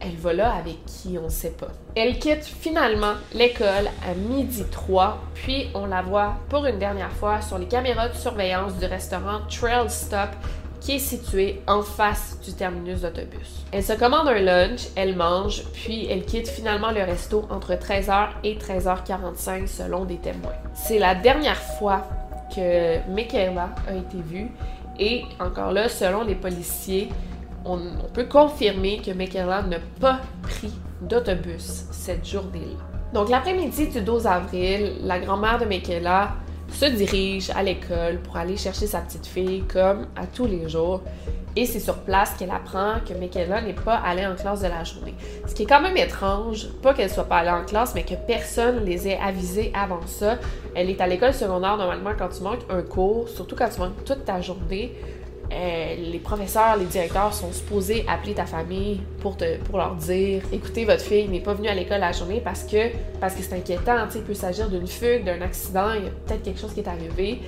elle 0.00 0.16
va 0.16 0.34
là 0.34 0.52
avec 0.52 0.84
qui, 0.84 1.18
on 1.18 1.30
sait 1.30 1.52
pas. 1.52 1.68
Elle 1.96 2.18
quitte 2.18 2.44
finalement 2.44 3.14
l'école 3.32 3.88
à 4.06 4.14
midi 4.14 4.64
3, 4.70 5.18
puis 5.32 5.70
on 5.74 5.86
la 5.86 6.02
voit 6.02 6.34
pour 6.50 6.66
une 6.66 6.78
dernière 6.78 7.12
fois 7.12 7.40
sur 7.40 7.56
les 7.56 7.66
caméras 7.66 8.10
de 8.10 8.14
surveillance 8.14 8.74
du 8.74 8.84
restaurant 8.84 9.40
Trail 9.48 9.88
Stop 9.88 10.28
qui 10.84 10.96
est 10.96 10.98
situé 10.98 11.62
en 11.66 11.80
face 11.80 12.38
du 12.44 12.52
terminus 12.52 13.00
d'autobus. 13.00 13.64
Elle 13.72 13.82
se 13.82 13.94
commande 13.94 14.28
un 14.28 14.38
lunch, 14.38 14.82
elle 14.96 15.16
mange, 15.16 15.64
puis 15.72 16.06
elle 16.10 16.26
quitte 16.26 16.46
finalement 16.46 16.90
le 16.90 17.02
resto 17.02 17.46
entre 17.50 17.72
13h 17.72 18.28
et 18.44 18.56
13h45 18.56 19.66
selon 19.66 20.04
des 20.04 20.18
témoins. 20.18 20.52
C'est 20.74 20.98
la 20.98 21.14
dernière 21.14 21.60
fois 21.78 22.06
que 22.54 22.98
Michaela 23.08 23.70
a 23.88 23.94
été 23.94 24.18
vue 24.18 24.50
et 24.98 25.24
encore 25.40 25.72
là, 25.72 25.88
selon 25.88 26.22
les 26.22 26.34
policiers, 26.34 27.08
on, 27.64 27.80
peut 28.12 28.26
confirmer 28.26 29.00
que 29.00 29.10
Michaela 29.10 29.62
n'a 29.62 29.78
pas 30.00 30.20
pris 30.42 30.72
d'autobus 31.00 31.86
cette 31.92 32.26
journée-là. 32.26 32.84
Donc 33.14 33.30
l'après-midi 33.30 33.88
du 33.88 34.02
12 34.02 34.26
avril, 34.26 34.96
la 35.02 35.18
grand-mère 35.18 35.58
de 35.58 35.64
Michaela 35.64 36.34
se 36.74 36.86
dirige 36.86 37.50
à 37.50 37.62
l'école 37.62 38.18
pour 38.24 38.36
aller 38.36 38.56
chercher 38.56 38.86
sa 38.86 39.00
petite 39.00 39.26
fille 39.26 39.62
comme 39.72 40.06
à 40.16 40.26
tous 40.26 40.46
les 40.46 40.68
jours. 40.68 41.02
Et 41.56 41.66
c'est 41.66 41.78
sur 41.78 41.98
place 41.98 42.34
qu'elle 42.36 42.50
apprend 42.50 42.94
que 43.08 43.14
Michaela 43.14 43.62
n'est 43.62 43.74
pas 43.74 43.94
allée 43.94 44.26
en 44.26 44.34
classe 44.34 44.60
de 44.60 44.66
la 44.66 44.82
journée. 44.82 45.14
Ce 45.46 45.54
qui 45.54 45.62
est 45.62 45.66
quand 45.66 45.80
même 45.80 45.96
étrange, 45.96 46.66
pas 46.82 46.94
qu'elle 46.94 47.10
soit 47.10 47.28
pas 47.28 47.38
allée 47.38 47.50
en 47.50 47.64
classe, 47.64 47.94
mais 47.94 48.02
que 48.02 48.14
personne 48.26 48.84
les 48.84 49.06
ait 49.06 49.20
avisés 49.22 49.70
avant 49.72 50.04
ça. 50.06 50.38
Elle 50.74 50.90
est 50.90 51.00
à 51.00 51.06
l'école 51.06 51.32
secondaire 51.32 51.76
normalement 51.76 52.10
quand 52.18 52.28
tu 52.28 52.42
manques 52.42 52.64
un 52.68 52.82
cours, 52.82 53.28
surtout 53.28 53.54
quand 53.54 53.68
tu 53.68 53.78
manques 53.78 54.04
toute 54.04 54.24
ta 54.24 54.40
journée. 54.40 54.92
Euh, 55.52 55.94
les 55.96 56.18
professeurs, 56.18 56.76
les 56.76 56.86
directeurs 56.86 57.32
sont 57.32 57.52
supposés 57.52 58.04
appeler 58.08 58.34
ta 58.34 58.46
famille 58.46 59.00
pour, 59.20 59.36
te, 59.36 59.58
pour 59.58 59.78
leur 59.78 59.94
dire 59.94 60.42
écoutez, 60.52 60.84
votre 60.84 61.02
fille 61.02 61.28
n'est 61.28 61.40
pas 61.40 61.54
venue 61.54 61.68
à 61.68 61.74
l'école 61.74 62.00
la 62.00 62.12
journée 62.12 62.40
parce 62.42 62.64
que 62.64 62.90
parce 63.20 63.34
c'est 63.34 63.54
inquiétant, 63.54 64.06
il 64.14 64.22
peut 64.22 64.34
s'agir 64.34 64.68
d'une 64.68 64.86
fugue, 64.86 65.24
d'un 65.24 65.42
accident, 65.42 65.92
il 65.96 66.04
y 66.04 66.08
a 66.08 66.10
peut-être 66.10 66.42
quelque 66.42 66.60
chose 66.60 66.72
qui 66.72 66.80
est 66.80 66.88
arrivé. 66.88 67.40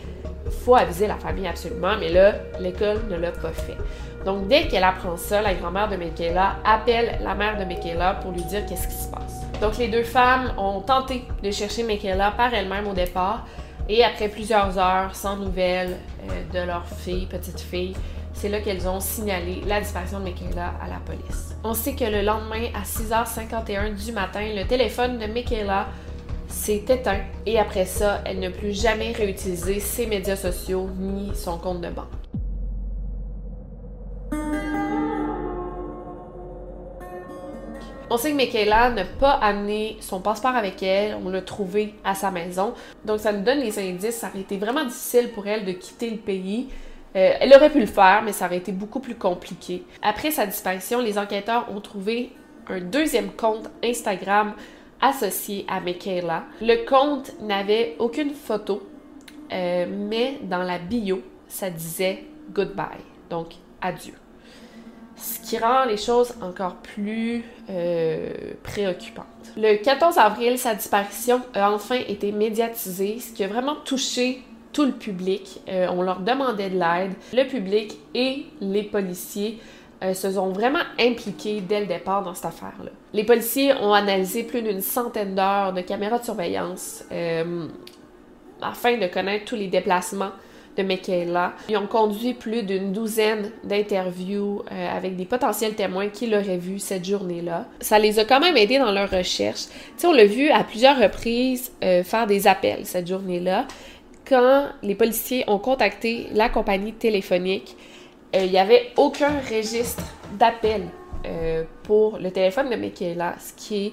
faut 0.65 0.75
aviser 0.75 1.07
la 1.07 1.17
famille 1.17 1.47
absolument, 1.47 1.97
mais 1.99 2.11
là, 2.11 2.35
l'école 2.61 3.00
ne 3.11 3.17
l'a 3.17 3.33
pas 3.33 3.53
fait. 3.53 3.76
Donc, 4.25 4.49
dès 4.49 4.67
qu'elle 4.67 4.85
apprend 4.85 5.17
ça, 5.17 5.41
la 5.41 5.55
grand-mère 5.55 5.88
de 5.88 5.97
Michaela 5.97 6.57
appelle 6.65 7.19
la 7.23 7.35
mère 7.35 7.57
de 7.57 7.65
Michaela 7.65 8.15
pour 8.15 8.33
lui 8.33 8.43
dire 8.43 8.67
qu'est-ce 8.67 8.88
qui 8.88 8.95
se 8.95 9.09
passe. 9.09 9.43
Donc, 9.61 9.79
les 9.79 9.88
deux 9.88 10.03
femmes 10.03 10.53
ont 10.59 10.81
tenté 10.81 11.23
de 11.43 11.50
chercher 11.50 11.83
Michaela 11.83 12.33
par 12.33 12.53
elles-mêmes 12.53 12.88
au 12.88 12.93
départ, 12.93 13.47
et 13.88 14.05
après 14.05 14.28
plusieurs 14.28 14.78
heures 14.78 15.14
sans 15.14 15.37
nouvelles 15.37 15.97
euh, 16.31 16.43
de 16.52 16.66
leur 16.66 16.87
fille, 16.87 17.26
petite 17.26 17.61
fille, 17.61 17.95
c'est 18.33 18.49
là 18.49 18.61
qu'elles 18.61 18.87
ont 18.87 19.00
signalé 19.00 19.62
la 19.66 19.81
disparition 19.81 20.19
de 20.19 20.25
Michaela 20.25 20.75
à 20.83 20.88
la 20.88 20.99
police. 21.05 21.57
On 21.64 21.75
sait 21.75 21.95
que 21.95 22.05
le 22.05 22.23
lendemain, 22.23 22.69
à 22.75 22.83
6h51 22.83 23.95
du 23.95 24.12
matin, 24.12 24.47
le 24.55 24.66
téléphone 24.66 25.19
de 25.19 25.26
Michaela 25.26 25.88
s'est 26.49 26.85
éteint 26.88 27.21
et 27.47 27.59
après 27.59 27.87
ça, 27.87 28.21
elle 28.25 28.40
n'a 28.40 28.50
plus 28.50 28.73
jamais 28.73 29.12
réutilisé 29.12 29.81
ses 29.81 30.07
médias 30.07 30.37
sociaux 30.37 30.88
ni 30.99 31.35
son 31.35 31.59
compte 31.59 31.81
de 31.81 31.88
banque. 31.88 32.07
On 38.09 38.17
sait 38.19 38.31
que 38.31 38.37
Michaela 38.37 38.91
n'a 38.91 39.05
pas 39.05 39.33
amené 39.33 39.97
son 40.01 40.21
passeport 40.21 40.55
avec 40.55 40.81
elle, 40.81 41.17
on 41.25 41.29
l'a 41.29 41.43
trouvé 41.43 41.95
à 42.05 42.15
sa 42.15 42.31
maison. 42.31 42.73
Donc 43.05 43.19
ça 43.19 43.33
nous 43.33 43.43
donne 43.43 43.59
les 43.59 43.81
indices, 43.81 44.15
ça 44.15 44.29
aurait 44.29 44.43
été 44.43 44.59
vraiment 44.59 44.85
difficile 44.85 45.31
pour 45.31 45.49
elle 45.49 45.65
de 45.65 45.73
quitter 45.73 46.11
le 46.11 46.19
pays. 46.19 46.69
Euh, 47.17 47.33
elle 47.41 47.53
aurait 47.53 47.71
pu 47.71 47.81
le 47.81 47.87
faire, 47.87 48.23
mais 48.25 48.31
ça 48.31 48.47
aurait 48.47 48.59
été 48.59 48.71
beaucoup 48.71 49.01
plus 49.01 49.17
compliqué. 49.17 49.83
Après 50.03 50.31
sa 50.31 50.47
disparition, 50.47 51.01
les 51.01 51.19
enquêteurs 51.19 51.67
ont 51.75 51.81
trouvé 51.81 52.31
un 52.69 52.81
deuxième 52.81 53.33
compte 53.33 53.69
Instagram 53.83 54.55
associé 55.01 55.67
à 55.69 55.81
Michaela. 55.81 56.45
Le 56.61 56.89
compte 56.89 57.33
n'avait 57.41 57.97
aucune 57.99 58.31
photo, 58.31 58.87
euh, 59.53 59.87
mais 59.91 60.39
dans 60.43 60.63
la 60.63 60.79
bio, 60.79 61.23
ça 61.49 61.71
disait 61.71 62.25
goodbye, 62.53 63.03
donc 63.31 63.55
adieu 63.81 64.15
ce 65.16 65.40
qui 65.40 65.58
rend 65.58 65.85
les 65.85 65.96
choses 65.96 66.35
encore 66.42 66.76
plus 66.76 67.44
euh, 67.70 68.32
préoccupantes. 68.62 69.26
Le 69.56 69.76
14 69.82 70.18
avril, 70.18 70.58
sa 70.58 70.75
disparition 70.75 71.40
a 71.54 71.73
enfin 71.73 71.99
été 72.08 72.32
médiatisée, 72.32 73.18
ce 73.20 73.32
qui 73.32 73.42
a 73.42 73.49
vraiment 73.49 73.76
touché 73.85 74.42
tout 74.73 74.85
le 74.85 74.92
public. 74.92 75.61
Euh, 75.68 75.88
on 75.90 76.02
leur 76.02 76.20
demandait 76.20 76.68
de 76.68 76.78
l'aide. 76.78 77.12
Le 77.32 77.44
public 77.44 77.96
et 78.14 78.44
les 78.61 78.82
policiers 78.82 79.58
euh, 80.04 80.12
se 80.12 80.32
sont 80.32 80.50
vraiment 80.50 80.85
impliqués 81.00 81.62
dès 81.62 81.80
le 81.80 81.87
départ 81.87 82.23
dans 82.23 82.35
cette 82.35 82.46
affaire-là. 82.46 82.90
Les 83.14 83.25
policiers 83.25 83.73
ont 83.75 83.94
analysé 83.94 84.42
plus 84.42 84.61
d'une 84.61 84.82
centaine 84.82 85.35
d'heures 85.35 85.73
de 85.73 85.80
caméras 85.80 86.18
de 86.18 86.25
surveillance 86.25 87.04
afin 88.61 88.99
de 88.99 89.06
connaître 89.06 89.46
tous 89.46 89.56
les 89.56 89.68
déplacements 89.68 90.32
de 90.76 90.83
Michaela. 90.83 91.54
Ils 91.68 91.76
ont 91.76 91.87
conduit 91.87 92.35
plus 92.35 92.62
d'une 92.62 92.92
douzaine 92.92 93.50
d'interviews 93.64 94.62
euh, 94.71 94.97
avec 94.97 95.16
des 95.16 95.25
potentiels 95.25 95.75
témoins 95.75 96.09
qui 96.09 96.26
l'auraient 96.26 96.59
vu 96.59 96.78
cette 96.78 97.04
journée-là. 97.04 97.66
Ça 97.80 97.99
les 97.99 98.18
a 98.18 98.25
quand 98.25 98.40
même 98.40 98.56
aidés 98.56 98.78
dans 98.78 98.92
leur 98.92 99.11
recherche. 99.11 99.62
Tu 99.99 100.06
on 100.06 100.12
l'a 100.12 100.26
vu 100.26 100.50
à 100.50 100.64
plusieurs 100.64 100.99
reprises 100.99 101.73
euh, 101.83 102.02
faire 102.02 102.26
des 102.26 102.47
appels 102.47 102.85
cette 102.85 103.09
journée-là. 103.09 103.66
Quand 104.28 104.66
les 104.83 104.95
policiers 104.95 105.45
ont 105.47 105.59
contacté 105.59 106.26
la 106.33 106.49
compagnie 106.49 106.92
téléphonique, 106.92 107.76
euh, 108.35 108.45
il 108.45 108.50
n'y 108.50 108.59
avait 108.59 108.90
aucun 108.97 109.40
registre 109.50 110.04
d'appel 110.38 110.83
pour 111.83 112.18
le 112.18 112.30
téléphone 112.30 112.71
de 112.71 112.76
Michaela, 112.76 113.35
ce 113.40 113.52
qui 113.56 113.87
est 113.87 113.92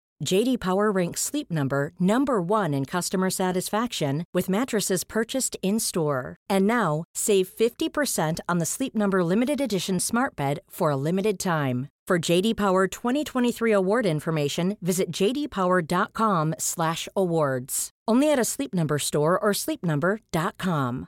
JD 0.23 0.59
Power 0.59 0.91
ranks 0.91 1.21
Sleep 1.21 1.51
Number 1.51 1.91
number 1.99 2.41
1 2.41 2.73
in 2.73 2.85
customer 2.85 3.29
satisfaction 3.29 4.23
with 4.33 4.49
mattresses 4.49 5.03
purchased 5.03 5.57
in-store. 5.61 6.37
And 6.49 6.65
now, 6.65 7.03
save 7.13 7.49
50% 7.49 8.39
on 8.47 8.59
the 8.59 8.65
Sleep 8.65 8.95
Number 8.95 9.21
limited 9.23 9.59
edition 9.59 9.99
Smart 9.99 10.37
Bed 10.37 10.59
for 10.69 10.91
a 10.91 10.95
limited 10.95 11.37
time. 11.39 11.89
For 12.07 12.17
JD 12.19 12.55
Power 12.57 12.87
2023 12.87 13.71
award 13.71 14.05
information, 14.05 14.77
visit 14.81 15.11
jdpower.com/awards. 15.11 17.89
Only 18.07 18.31
at 18.31 18.39
a 18.39 18.45
Sleep 18.45 18.73
Number 18.73 18.97
store 18.99 19.39
or 19.39 19.53
sleepnumber.com. 19.53 21.07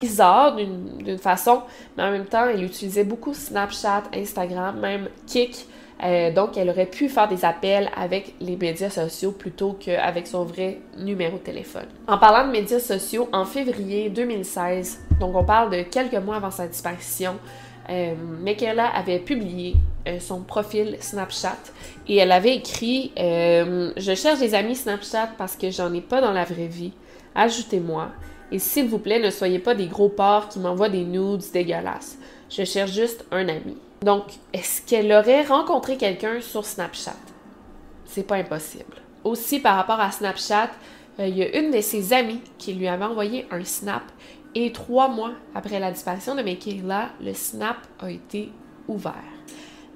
Bizarre 0.00 0.56
d'une 0.56 1.18
façon, 1.18 1.62
mais 1.96 2.04
en 2.04 2.10
même 2.10 2.26
temps, 2.26 2.48
elle 2.48 2.64
utilisait 2.64 3.04
beaucoup 3.04 3.34
Snapchat, 3.34 4.04
Instagram, 4.12 4.80
même 4.80 5.08
Kik. 5.26 5.66
Euh, 6.02 6.32
donc, 6.32 6.56
elle 6.56 6.70
aurait 6.70 6.86
pu 6.86 7.08
faire 7.08 7.28
des 7.28 7.44
appels 7.44 7.88
avec 7.96 8.34
les 8.40 8.56
médias 8.56 8.90
sociaux 8.90 9.32
plutôt 9.32 9.76
qu'avec 9.78 10.26
son 10.26 10.44
vrai 10.44 10.78
numéro 10.98 11.38
de 11.38 11.42
téléphone. 11.42 11.86
En 12.08 12.18
parlant 12.18 12.46
de 12.46 12.52
médias 12.52 12.80
sociaux, 12.80 13.28
en 13.32 13.44
février 13.44 14.10
2016, 14.10 15.00
donc 15.20 15.34
on 15.36 15.44
parle 15.44 15.70
de 15.70 15.82
quelques 15.82 16.14
mois 16.14 16.36
avant 16.36 16.50
sa 16.50 16.66
disparition, 16.66 17.36
euh, 17.90 18.14
Michaela 18.42 18.88
avait 18.88 19.18
publié 19.18 19.76
euh, 20.08 20.18
son 20.18 20.40
profil 20.40 20.96
Snapchat 21.00 21.58
et 22.08 22.16
elle 22.16 22.32
avait 22.32 22.56
écrit 22.56 23.12
Je 23.16 24.14
cherche 24.16 24.40
des 24.40 24.54
amis 24.54 24.74
Snapchat 24.74 25.30
parce 25.38 25.54
que 25.54 25.70
j'en 25.70 25.92
ai 25.92 26.00
pas 26.00 26.20
dans 26.20 26.32
la 26.32 26.44
vraie 26.44 26.66
vie. 26.66 26.92
Ajoutez-moi. 27.34 28.08
Et 28.52 28.58
s'il 28.58 28.88
vous 28.88 28.98
plaît, 28.98 29.20
ne 29.20 29.30
soyez 29.30 29.58
pas 29.58 29.74
des 29.74 29.86
gros 29.86 30.08
porcs 30.08 30.48
qui 30.48 30.58
m'envoient 30.58 30.88
des 30.88 31.04
nudes 31.04 31.42
dégueulasses. 31.52 32.18
Je 32.50 32.64
cherche 32.64 32.92
juste 32.92 33.24
un 33.32 33.48
ami. 33.48 33.76
Donc, 34.04 34.24
est-ce 34.52 34.82
qu'elle 34.82 35.10
aurait 35.10 35.44
rencontré 35.44 35.96
quelqu'un 35.96 36.42
sur 36.42 36.66
Snapchat? 36.66 37.16
C'est 38.04 38.26
pas 38.26 38.34
impossible. 38.36 38.96
Aussi, 39.24 39.60
par 39.60 39.76
rapport 39.76 39.98
à 39.98 40.10
Snapchat, 40.10 40.68
il 41.18 41.34
y 41.34 41.42
a 41.42 41.58
une 41.58 41.70
de 41.70 41.80
ses 41.80 42.12
amies 42.12 42.42
qui 42.58 42.74
lui 42.74 42.86
avait 42.86 43.06
envoyé 43.06 43.46
un 43.50 43.64
snap 43.64 44.02
et 44.54 44.72
trois 44.72 45.08
mois 45.08 45.32
après 45.54 45.80
la 45.80 45.90
disparition 45.90 46.34
de 46.34 46.42
Michaela, 46.42 47.12
le 47.18 47.32
snap 47.32 47.78
a 47.98 48.10
été 48.10 48.50
ouvert. 48.88 49.14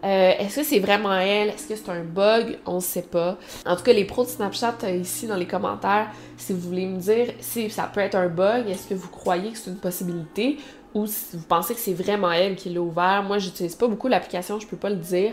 Euh, 0.05 0.33
est-ce 0.39 0.61
que 0.61 0.63
c'est 0.63 0.79
vraiment 0.79 1.15
elle? 1.15 1.51
Est-ce 1.51 1.69
que 1.69 1.77
c'est 1.77 1.91
un 1.91 2.05
bug? 2.05 2.59
On 2.65 2.77
ne 2.77 2.81
sait 2.81 3.03
pas. 3.03 3.37
En 3.67 3.77
tout 3.77 3.83
cas, 3.83 3.93
les 3.93 4.07
pros 4.07 4.25
de 4.25 4.29
Snapchat 4.31 4.77
euh, 4.85 4.97
ici 4.97 5.27
dans 5.27 5.37
les 5.37 5.47
commentaires, 5.47 6.09
si 6.39 6.55
vous 6.55 6.61
voulez 6.61 6.87
me 6.87 6.99
dire 6.99 7.35
si 7.41 7.69
ça 7.69 7.91
peut 7.93 8.01
être 8.01 8.15
un 8.15 8.29
bug, 8.29 8.71
est-ce 8.71 8.89
que 8.89 8.95
vous 8.95 9.09
croyez 9.09 9.51
que 9.51 9.59
c'est 9.59 9.71
une 9.71 9.77
possibilité? 9.77 10.57
Ou 10.99 11.07
si 11.07 11.37
vous 11.37 11.47
pensez 11.47 11.75
que 11.75 11.81
c'est 11.81 11.93
vraiment 11.93 12.31
elle 12.33 12.57
qui 12.57 12.71
l'a 12.71 12.81
ouvert? 12.81 13.23
Moi, 13.23 13.39
j'utilise 13.39 13.75
pas 13.75 13.87
beaucoup 13.87 14.09
l'application, 14.09 14.59
je 14.59 14.67
peux 14.67 14.77
pas 14.77 14.91
le 14.91 14.97
dire. 14.97 15.33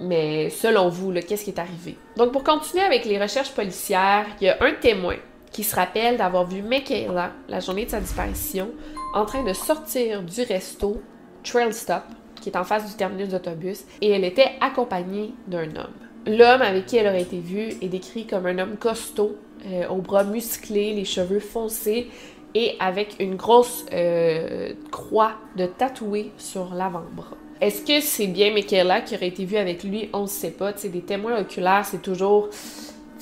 Mais 0.00 0.50
selon 0.50 0.88
vous, 0.88 1.12
qu'est-ce 1.12 1.44
qui 1.44 1.50
est 1.50 1.58
arrivé? 1.58 1.96
Donc, 2.16 2.32
pour 2.32 2.42
continuer 2.42 2.82
avec 2.82 3.04
les 3.04 3.20
recherches 3.20 3.52
policières, 3.52 4.26
il 4.40 4.46
y 4.46 4.48
a 4.50 4.56
un 4.60 4.72
témoin 4.72 5.16
qui 5.52 5.62
se 5.62 5.76
rappelle 5.76 6.16
d'avoir 6.16 6.46
vu 6.46 6.62
Michaela, 6.62 7.30
la 7.48 7.60
journée 7.60 7.84
de 7.84 7.90
sa 7.90 8.00
disparition, 8.00 8.70
en 9.14 9.24
train 9.24 9.44
de 9.44 9.52
sortir 9.52 10.22
du 10.22 10.42
resto 10.42 11.00
Trail 11.44 11.72
Stop, 11.72 12.02
qui 12.40 12.48
est 12.50 12.56
en 12.56 12.64
face 12.64 12.90
du 12.90 12.96
terminus 12.96 13.28
d'autobus, 13.28 13.84
et 14.00 14.10
elle 14.10 14.24
était 14.24 14.50
accompagnée 14.60 15.32
d'un 15.46 15.68
homme. 15.76 15.94
L'homme 16.26 16.62
avec 16.62 16.86
qui 16.86 16.96
elle 16.96 17.06
aurait 17.06 17.22
été 17.22 17.38
vue 17.38 17.74
est 17.80 17.88
décrit 17.88 18.26
comme 18.26 18.46
un 18.46 18.58
homme 18.58 18.76
costaud, 18.76 19.36
euh, 19.66 19.88
aux 19.88 20.02
bras 20.02 20.24
musclés, 20.24 20.92
les 20.92 21.04
cheveux 21.04 21.38
foncés 21.38 22.08
et 22.54 22.76
avec 22.78 23.16
une 23.18 23.36
grosse 23.36 23.84
euh, 23.92 24.72
croix 24.90 25.32
de 25.56 25.66
tatouée 25.66 26.32
sur 26.38 26.74
l'avant-bras. 26.74 27.36
Est-ce 27.60 27.84
que 27.84 28.00
c'est 28.00 28.26
bien 28.26 28.52
Michaela 28.52 29.00
qui 29.00 29.14
aurait 29.14 29.28
été 29.28 29.44
vue 29.44 29.56
avec 29.56 29.84
lui? 29.84 30.10
On 30.12 30.22
ne 30.22 30.26
sait 30.26 30.50
pas. 30.50 30.72
Des 30.72 31.00
témoins 31.00 31.40
oculaires, 31.40 31.84
c'est 31.84 32.02
toujours 32.02 32.48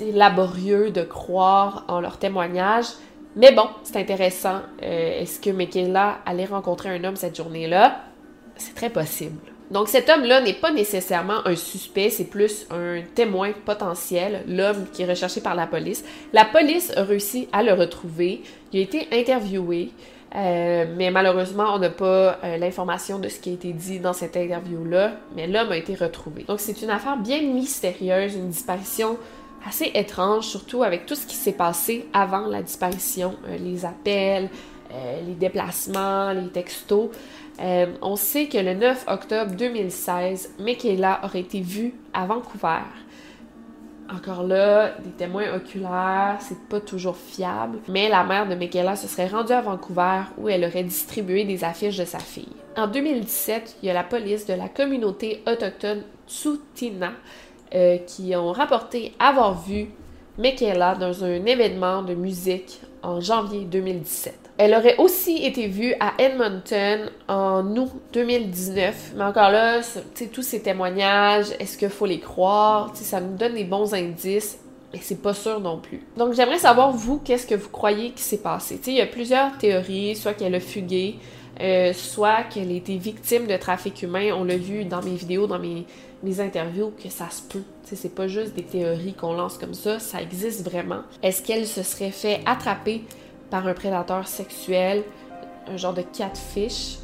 laborieux 0.00 0.90
de 0.90 1.02
croire 1.02 1.84
en 1.88 2.00
leur 2.00 2.18
témoignage. 2.18 2.86
Mais 3.36 3.52
bon, 3.52 3.68
c'est 3.82 3.96
intéressant. 3.96 4.60
Euh, 4.82 5.20
est-ce 5.20 5.40
que 5.40 5.50
Michaela 5.50 6.18
allait 6.26 6.44
rencontrer 6.44 6.90
un 6.90 7.04
homme 7.04 7.16
cette 7.16 7.36
journée-là? 7.36 8.00
C'est 8.56 8.74
très 8.74 8.90
possible. 8.90 9.51
Donc 9.72 9.88
cet 9.88 10.10
homme-là 10.10 10.42
n'est 10.42 10.52
pas 10.52 10.70
nécessairement 10.70 11.46
un 11.46 11.56
suspect, 11.56 12.10
c'est 12.10 12.26
plus 12.26 12.66
un 12.70 13.00
témoin 13.14 13.52
potentiel, 13.64 14.44
l'homme 14.46 14.84
qui 14.92 15.02
est 15.02 15.06
recherché 15.06 15.40
par 15.40 15.54
la 15.54 15.66
police. 15.66 16.04
La 16.34 16.44
police 16.44 16.92
a 16.94 17.04
réussi 17.04 17.48
à 17.52 17.62
le 17.62 17.72
retrouver. 17.72 18.42
Il 18.72 18.80
a 18.80 18.82
été 18.82 19.08
interviewé. 19.10 19.88
Euh, 20.34 20.86
mais 20.96 21.10
malheureusement, 21.10 21.74
on 21.74 21.78
n'a 21.78 21.90
pas 21.90 22.38
euh, 22.42 22.56
l'information 22.56 23.18
de 23.18 23.28
ce 23.28 23.38
qui 23.38 23.50
a 23.50 23.52
été 23.52 23.72
dit 23.72 23.98
dans 23.98 24.14
cette 24.14 24.36
interview-là, 24.36 25.12
mais 25.36 25.46
l'homme 25.46 25.72
a 25.72 25.76
été 25.76 25.94
retrouvé. 25.94 26.44
Donc 26.44 26.60
c'est 26.60 26.80
une 26.80 26.88
affaire 26.90 27.18
bien 27.18 27.42
mystérieuse, 27.42 28.34
une 28.34 28.48
disparition 28.48 29.18
assez 29.66 29.90
étrange, 29.94 30.46
surtout 30.46 30.82
avec 30.82 31.04
tout 31.04 31.14
ce 31.14 31.26
qui 31.26 31.34
s'est 31.36 31.52
passé 31.52 32.06
avant 32.14 32.46
la 32.46 32.62
disparition, 32.62 33.36
euh, 33.46 33.56
les 33.58 33.84
appels, 33.84 34.50
les 35.26 35.32
déplacements, 35.32 36.32
les 36.32 36.48
textos. 36.48 37.08
On 37.58 38.16
sait 38.16 38.46
que 38.46 38.58
le 38.58 38.74
9 38.74 39.04
octobre 39.08 39.52
2016, 39.54 40.54
Michaela 40.58 41.20
aurait 41.24 41.40
été 41.40 41.60
vue 41.60 41.94
à 42.12 42.26
Vancouver 42.26 42.80
encore 44.14 44.42
là, 44.42 44.94
des 45.02 45.10
témoins 45.10 45.54
oculaires, 45.54 46.36
c'est 46.40 46.68
pas 46.68 46.80
toujours 46.80 47.16
fiable, 47.16 47.78
mais 47.88 48.08
la 48.08 48.24
mère 48.24 48.48
de 48.48 48.54
Michaela 48.54 48.96
se 48.96 49.08
serait 49.08 49.28
rendue 49.28 49.52
à 49.52 49.60
Vancouver 49.60 50.22
où 50.38 50.48
elle 50.48 50.64
aurait 50.64 50.82
distribué 50.82 51.44
des 51.44 51.64
affiches 51.64 51.96
de 51.96 52.04
sa 52.04 52.18
fille. 52.18 52.48
En 52.76 52.86
2017, 52.86 53.76
il 53.82 53.86
y 53.86 53.90
a 53.90 53.94
la 53.94 54.04
police 54.04 54.46
de 54.46 54.54
la 54.54 54.68
communauté 54.68 55.42
autochtone 55.46 56.02
Tsutina 56.26 57.12
euh, 57.74 57.98
qui 57.98 58.34
ont 58.36 58.52
rapporté 58.52 59.12
avoir 59.18 59.60
vu 59.62 59.88
Michaela 60.38 60.94
dans 60.94 61.24
un 61.24 61.44
événement 61.44 62.02
de 62.02 62.14
musique 62.14 62.80
en 63.02 63.20
janvier 63.20 63.64
2017. 63.64 64.41
Elle 64.64 64.74
aurait 64.76 64.96
aussi 64.98 65.44
été 65.44 65.66
vue 65.66 65.92
à 65.98 66.12
Edmonton 66.18 67.10
en 67.26 67.66
août 67.76 67.90
2019. 68.12 69.14
Mais 69.16 69.24
encore 69.24 69.50
là, 69.50 69.80
tous 70.32 70.42
ces 70.42 70.62
témoignages, 70.62 71.46
est-ce 71.58 71.76
qu'il 71.76 71.88
faut 71.88 72.06
les 72.06 72.20
croire? 72.20 72.92
ça 72.94 73.20
nous 73.20 73.36
donne 73.36 73.54
des 73.54 73.64
bons 73.64 73.92
indices, 73.92 74.60
mais 74.92 75.00
c'est 75.02 75.20
pas 75.20 75.34
sûr 75.34 75.58
non 75.58 75.78
plus. 75.78 76.06
Donc 76.16 76.34
j'aimerais 76.34 76.60
savoir, 76.60 76.92
vous, 76.92 77.18
qu'est-ce 77.18 77.44
que 77.44 77.56
vous 77.56 77.70
croyez 77.70 78.12
qui 78.12 78.22
s'est 78.22 78.38
passé? 78.38 78.78
il 78.86 78.92
y 78.92 79.00
a 79.00 79.06
plusieurs 79.06 79.58
théories, 79.58 80.14
soit 80.14 80.34
qu'elle 80.34 80.54
a 80.54 80.60
fugué, 80.60 81.16
euh, 81.60 81.92
soit 81.92 82.44
qu'elle 82.44 82.70
a 82.70 82.74
été 82.74 82.96
victime 82.98 83.48
de 83.48 83.56
trafic 83.56 84.00
humain. 84.04 84.30
On 84.32 84.44
l'a 84.44 84.58
vu 84.58 84.84
dans 84.84 85.02
mes 85.02 85.16
vidéos, 85.16 85.48
dans 85.48 85.58
mes, 85.58 85.86
interviews, 86.38 86.92
que 87.02 87.08
ça 87.08 87.28
se 87.30 87.42
peut. 87.42 87.64
C'est 87.82 88.14
pas 88.14 88.28
juste 88.28 88.54
des 88.54 88.62
théories 88.62 89.14
qu'on 89.14 89.32
lance 89.32 89.58
comme 89.58 89.74
ça, 89.74 89.98
ça 89.98 90.22
existe 90.22 90.62
vraiment. 90.62 91.00
Est-ce 91.20 91.42
qu'elle 91.42 91.66
se 91.66 91.82
serait 91.82 92.12
fait 92.12 92.40
attraper 92.46 93.02
par 93.52 93.66
un 93.66 93.74
prédateur 93.74 94.26
sexuel, 94.26 95.04
un 95.68 95.76
genre 95.76 95.92
de 95.92 96.00
catfish. 96.00 96.96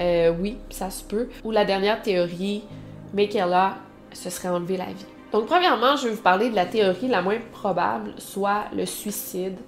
Euh, 0.00 0.32
oui, 0.40 0.56
ça 0.70 0.88
se 0.88 1.04
peut. 1.04 1.28
Ou 1.44 1.50
la 1.50 1.66
dernière 1.66 2.00
théorie, 2.00 2.64
Michaela 3.12 3.76
se 4.14 4.30
serait 4.30 4.48
enlevé 4.48 4.78
la 4.78 4.86
vie. 4.86 5.04
Donc, 5.30 5.44
premièrement, 5.44 5.96
je 5.96 6.08
vais 6.08 6.14
vous 6.14 6.22
parler 6.22 6.48
de 6.48 6.56
la 6.56 6.64
théorie 6.64 7.06
la 7.06 7.20
moins 7.20 7.36
probable, 7.52 8.14
soit 8.16 8.64
le 8.74 8.86
suicide. 8.86 9.58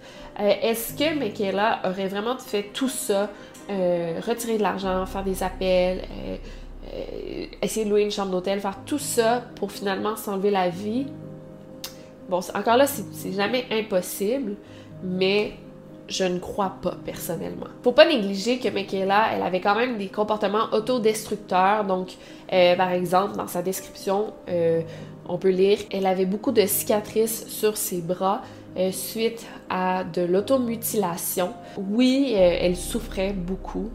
Euh, 0.40 0.54
est-ce 0.62 0.94
que 0.94 1.18
Michaela 1.18 1.80
aurait 1.84 2.08
vraiment 2.08 2.38
fait 2.38 2.70
tout 2.72 2.88
ça, 2.88 3.28
euh, 3.68 4.18
retirer 4.26 4.56
de 4.56 4.62
l'argent, 4.62 5.04
faire 5.04 5.24
des 5.24 5.42
appels, 5.42 6.00
essayer 7.60 7.84
de 7.84 7.90
louer 7.90 8.02
une 8.02 8.10
chambre 8.10 8.30
d'hôtel, 8.30 8.58
faire 8.58 8.78
tout 8.86 8.98
ça 8.98 9.42
pour 9.56 9.70
finalement 9.70 10.16
s'enlever 10.16 10.50
la 10.50 10.70
vie? 10.70 11.08
Bon, 12.30 12.40
encore 12.54 12.78
là, 12.78 12.86
c'est 12.86 13.32
jamais 13.32 13.66
impossible, 13.70 14.56
mais 15.04 15.52
je 16.08 16.24
ne 16.24 16.38
crois 16.38 16.76
pas 16.82 16.96
personnellement. 17.04 17.66
Faut 17.82 17.92
pas 17.92 18.06
négliger 18.06 18.58
que 18.58 18.68
Michaela, 18.68 19.28
elle 19.34 19.42
avait 19.42 19.60
quand 19.60 19.74
même 19.74 19.98
des 19.98 20.08
comportements 20.08 20.66
autodestructeurs. 20.72 21.84
Donc, 21.84 22.12
euh, 22.52 22.76
par 22.76 22.90
exemple, 22.90 23.36
dans 23.36 23.48
sa 23.48 23.62
description, 23.62 24.32
euh, 24.48 24.82
on 25.28 25.38
peut 25.38 25.50
lire, 25.50 25.78
elle 25.90 26.06
avait 26.06 26.26
beaucoup 26.26 26.52
de 26.52 26.66
cicatrices 26.66 27.46
sur 27.48 27.76
ses 27.76 28.00
bras 28.00 28.42
euh, 28.76 28.90
suite 28.90 29.46
à 29.70 30.04
de 30.04 30.22
l'automutilation. 30.22 31.52
Oui, 31.76 32.34
elle 32.34 32.76
souffrait 32.76 33.32
beaucoup, 33.32 33.90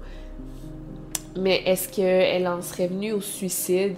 mais 1.37 1.61
est-ce 1.65 1.89
qu'elle 1.89 2.47
en 2.47 2.61
serait 2.61 2.87
venue 2.87 3.13
au 3.13 3.21
suicide? 3.21 3.95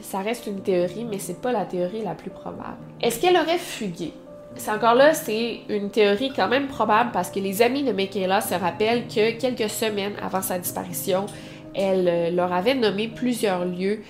ça 0.00 0.20
reste 0.20 0.46
une 0.46 0.60
théorie, 0.60 1.04
mais 1.04 1.18
c'est 1.18 1.40
pas 1.40 1.50
la 1.50 1.64
théorie 1.64 2.00
la 2.00 2.14
plus 2.14 2.30
probable. 2.30 2.76
Est-ce 3.00 3.20
qu'elle 3.20 3.36
aurait 3.36 3.58
fugué? 3.58 4.12
C'est 4.56 4.70
encore 4.70 4.94
là, 4.94 5.14
c'est 5.14 5.60
une 5.68 5.90
théorie 5.90 6.32
quand 6.34 6.48
même 6.48 6.68
probable 6.68 7.10
parce 7.12 7.30
que 7.30 7.40
les 7.40 7.62
amis 7.62 7.82
de 7.82 7.92
Michaela 7.92 8.40
se 8.40 8.54
rappellent 8.54 9.06
que 9.06 9.32
quelques 9.38 9.70
semaines 9.70 10.14
avant 10.22 10.42
sa 10.42 10.58
disparition, 10.58 11.26
elle 11.74 12.08
euh, 12.08 12.30
leur 12.30 12.52
avait 12.52 12.74
nommé 12.74 13.08
plusieurs 13.08 13.64
lieux 13.64 14.00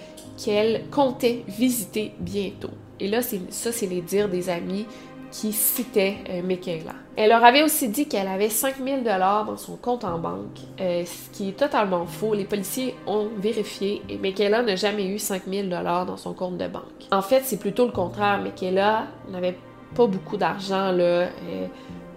qu'elle 0.42 0.84
comptait 0.90 1.42
visiter 1.48 2.12
bientôt. 2.18 2.70
Et 3.00 3.08
là, 3.08 3.20
ça, 3.22 3.72
c'est 3.72 3.86
les 3.86 4.00
dires 4.00 4.28
des 4.28 4.48
amis 4.48 4.86
qui 5.30 5.52
citaient 5.52 6.16
euh, 6.30 6.42
Michaela. 6.42 6.92
Elle 7.16 7.30
leur 7.30 7.44
avait 7.44 7.62
aussi 7.62 7.88
dit 7.88 8.06
qu'elle 8.06 8.28
avait 8.28 8.48
5000 8.48 9.02
dollars 9.02 9.44
dans 9.44 9.56
son 9.56 9.76
compte 9.76 10.04
en 10.04 10.18
banque, 10.18 10.58
euh, 10.80 11.04
ce 11.04 11.36
qui 11.36 11.50
est 11.50 11.58
totalement 11.58 12.06
faux. 12.06 12.34
Les 12.34 12.44
policiers 12.44 12.94
ont 13.06 13.28
vérifié 13.38 14.02
et 14.08 14.18
Michaela 14.18 14.62
n'a 14.62 14.76
jamais 14.76 15.06
eu 15.06 15.18
5000 15.18 15.68
dollars 15.68 16.06
dans 16.06 16.16
son 16.16 16.32
compte 16.32 16.58
de 16.58 16.68
banque. 16.68 16.82
En 17.10 17.22
fait, 17.22 17.42
c'est 17.44 17.58
plutôt 17.58 17.86
le 17.86 17.92
contraire. 17.92 18.40
Michaela 18.42 19.06
n'avait 19.30 19.56
pas 19.94 20.06
beaucoup 20.06 20.36
d'argent, 20.36 20.92
là. 20.92 21.28
Euh, 21.28 21.66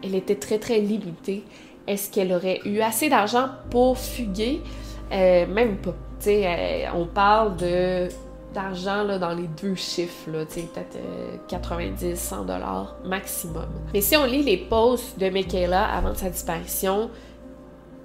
elle 0.03 0.15
était 0.15 0.35
très, 0.35 0.59
très 0.59 0.79
limitée. 0.79 1.43
Est-ce 1.87 2.11
qu'elle 2.11 2.31
aurait 2.33 2.61
eu 2.65 2.79
assez 2.79 3.09
d'argent 3.09 3.49
pour 3.69 3.97
fuguer? 3.97 4.61
Euh, 5.11 5.45
même 5.47 5.77
pas. 5.77 5.95
euh, 6.27 6.85
on 6.95 7.05
parle 7.05 7.55
d'argent 8.53 9.17
dans 9.17 9.33
les 9.33 9.47
deux 9.61 9.75
chiffres, 9.75 10.29
peut-être 10.31 10.97
90, 11.47 12.15
100 12.15 12.45
dollars 12.45 12.95
maximum. 13.05 13.67
Mais 13.93 14.01
si 14.01 14.15
on 14.15 14.25
lit 14.25 14.43
les 14.43 14.57
posts 14.57 15.19
de 15.19 15.29
Michaela 15.29 15.85
avant 15.85 16.13
sa 16.15 16.29
disparition, 16.29 17.09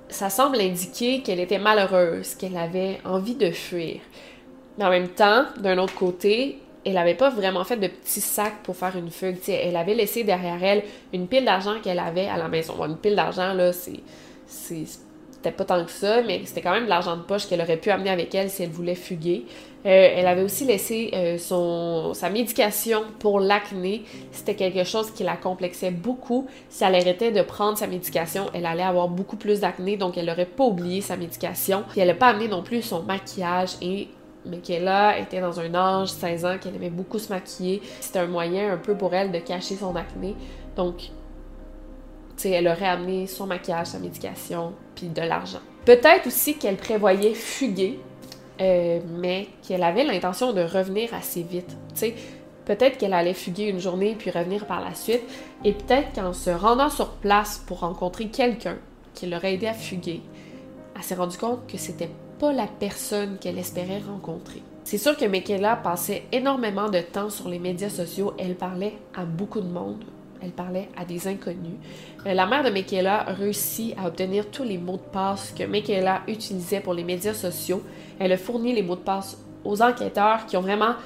ça 0.08 0.30
semble 0.30 0.60
indiquer 0.60 1.22
qu'elle 1.22 1.40
était 1.40 1.58
malheureuse, 1.58 2.34
qu'elle 2.34 2.56
avait 2.56 3.00
envie 3.04 3.34
de 3.34 3.50
fuir. 3.50 4.00
Mais 4.78 4.84
en 4.84 4.90
même 4.90 5.08
temps, 5.08 5.44
d'un 5.60 5.78
autre 5.78 5.94
côté, 5.94 6.58
elle 6.84 6.94
n'avait 6.94 7.14
pas 7.14 7.30
vraiment 7.30 7.64
fait 7.64 7.76
de 7.76 7.88
petits 7.88 8.20
sacs 8.20 8.62
pour 8.62 8.76
faire 8.76 8.96
une 8.96 9.10
fugue. 9.10 9.38
elle 9.48 9.76
avait 9.76 9.94
laissé 9.94 10.24
derrière 10.24 10.62
elle 10.62 10.82
une 11.12 11.26
pile 11.26 11.44
d'argent 11.44 11.76
qu'elle 11.82 11.98
avait 11.98 12.26
à 12.26 12.36
la 12.36 12.48
maison. 12.48 12.74
une 12.84 12.96
pile 12.96 13.16
d'argent, 13.16 13.54
là, 13.54 13.72
c'est. 13.72 14.00
C'était 14.46 15.50
pas 15.56 15.64
tant 15.64 15.84
que 15.84 15.90
ça, 15.90 16.22
mais 16.22 16.42
c'était 16.44 16.62
quand 16.62 16.72
même 16.72 16.84
de 16.84 16.88
l'argent 16.88 17.16
de 17.16 17.22
poche 17.22 17.46
qu'elle 17.46 17.60
aurait 17.60 17.76
pu 17.76 17.90
amener 17.90 18.08
avec 18.08 18.34
elle 18.34 18.48
si 18.48 18.62
elle 18.62 18.70
voulait 18.70 18.94
fuguer. 18.94 19.44
Euh, 19.84 20.08
elle 20.16 20.26
avait 20.26 20.42
aussi 20.42 20.64
laissé 20.64 21.10
euh, 21.12 21.36
son, 21.36 22.14
sa 22.14 22.30
médication 22.30 23.02
pour 23.18 23.40
l'acné. 23.40 24.04
C'était 24.32 24.54
quelque 24.54 24.84
chose 24.84 25.10
qui 25.10 25.22
la 25.22 25.36
complexait 25.36 25.90
beaucoup. 25.90 26.46
Si 26.70 26.82
elle 26.82 26.94
arrêtait 26.94 27.30
de 27.30 27.42
prendre 27.42 27.76
sa 27.76 27.86
médication, 27.86 28.46
elle 28.54 28.64
allait 28.64 28.82
avoir 28.82 29.08
beaucoup 29.08 29.36
plus 29.36 29.60
d'acné, 29.60 29.98
donc 29.98 30.16
elle 30.16 30.26
n'aurait 30.26 30.46
pas 30.46 30.64
oublié 30.64 31.02
sa 31.02 31.16
médication. 31.16 31.84
Elle 31.94 32.08
n'a 32.08 32.14
pas 32.14 32.28
amené 32.28 32.48
non 32.48 32.62
plus 32.62 32.80
son 32.80 33.02
maquillage 33.02 33.72
et 33.82 34.08
Michaela 34.46 35.18
était 35.18 35.40
dans 35.40 35.58
un 35.60 35.74
âge, 35.74 36.08
16 36.08 36.44
ans, 36.44 36.56
qu'elle 36.60 36.76
aimait 36.76 36.90
beaucoup 36.90 37.18
se 37.18 37.32
maquiller. 37.32 37.82
C'était 38.00 38.18
un 38.18 38.26
moyen 38.26 38.72
un 38.72 38.76
peu 38.76 38.94
pour 38.94 39.14
elle 39.14 39.32
de 39.32 39.38
cacher 39.38 39.76
son 39.76 39.96
acné. 39.96 40.34
Donc, 40.76 40.96
tu 40.98 41.10
sais, 42.36 42.50
elle 42.50 42.68
aurait 42.68 42.88
amené 42.88 43.26
son 43.26 43.46
maquillage, 43.46 43.88
sa 43.88 43.98
médication, 43.98 44.72
puis 44.94 45.08
de 45.08 45.22
l'argent. 45.22 45.60
Peut-être 45.84 46.26
aussi 46.26 46.56
qu'elle 46.56 46.76
prévoyait 46.76 47.34
fuguer, 47.34 48.00
euh, 48.60 49.00
mais 49.18 49.48
qu'elle 49.66 49.82
avait 49.82 50.04
l'intention 50.04 50.52
de 50.52 50.62
revenir 50.62 51.14
assez 51.14 51.42
vite. 51.42 51.76
Tu 51.90 51.96
sais, 51.96 52.14
peut-être 52.64 52.98
qu'elle 52.98 53.12
allait 53.12 53.34
fuguer 53.34 53.64
une 53.64 53.80
journée 53.80 54.16
puis 54.18 54.30
revenir 54.30 54.66
par 54.66 54.82
la 54.82 54.94
suite, 54.94 55.22
et 55.64 55.72
peut-être 55.72 56.12
qu'en 56.14 56.32
se 56.32 56.50
rendant 56.50 56.90
sur 56.90 57.10
place 57.10 57.62
pour 57.66 57.80
rencontrer 57.80 58.28
quelqu'un 58.28 58.76
qui 59.14 59.26
l'aurait 59.26 59.54
aidé 59.54 59.66
à 59.66 59.74
fuguer, 59.74 60.22
elle 60.96 61.02
s'est 61.02 61.14
rendue 61.14 61.38
compte 61.38 61.66
que 61.70 61.78
c'était 61.78 62.10
pas 62.38 62.52
la 62.52 62.66
personne 62.66 63.38
qu'elle 63.38 63.58
espérait 63.58 64.00
rencontrer. 64.06 64.62
C'est 64.84 64.98
sûr 64.98 65.16
que 65.16 65.24
Michaela 65.24 65.76
passait 65.76 66.24
énormément 66.30 66.90
de 66.90 67.00
temps 67.00 67.30
sur 67.30 67.48
les 67.48 67.58
médias 67.58 67.88
sociaux. 67.88 68.34
Elle 68.38 68.54
parlait 68.54 68.94
à 69.14 69.24
beaucoup 69.24 69.60
de 69.60 69.68
monde. 69.68 70.04
elle 70.42 70.50
parlait 70.50 70.90
à 70.94 71.06
des 71.06 71.26
inconnus. 71.26 71.78
Euh, 72.26 72.34
la 72.34 72.46
mère 72.46 72.62
de 72.62 72.68
Michaela 72.68 73.22
réussit 73.28 73.94
à 73.98 74.08
obtenir 74.08 74.50
tous 74.50 74.62
les 74.62 74.76
mots 74.76 74.98
de 74.98 75.10
passe 75.10 75.54
que 75.58 75.64
Michaela 75.64 76.20
utilisait 76.28 76.80
pour 76.80 76.92
les 76.92 77.02
médias 77.02 77.32
sociaux. 77.32 77.82
Elle 78.18 78.32
a 78.32 78.36
fourni 78.36 78.74
les 78.74 78.82
mots 78.82 78.96
de 78.96 79.00
passe 79.00 79.38
aux 79.64 79.80
enquêteurs 79.80 80.44
qui 80.44 80.58
ont 80.58 80.60
vraiment 80.60 80.96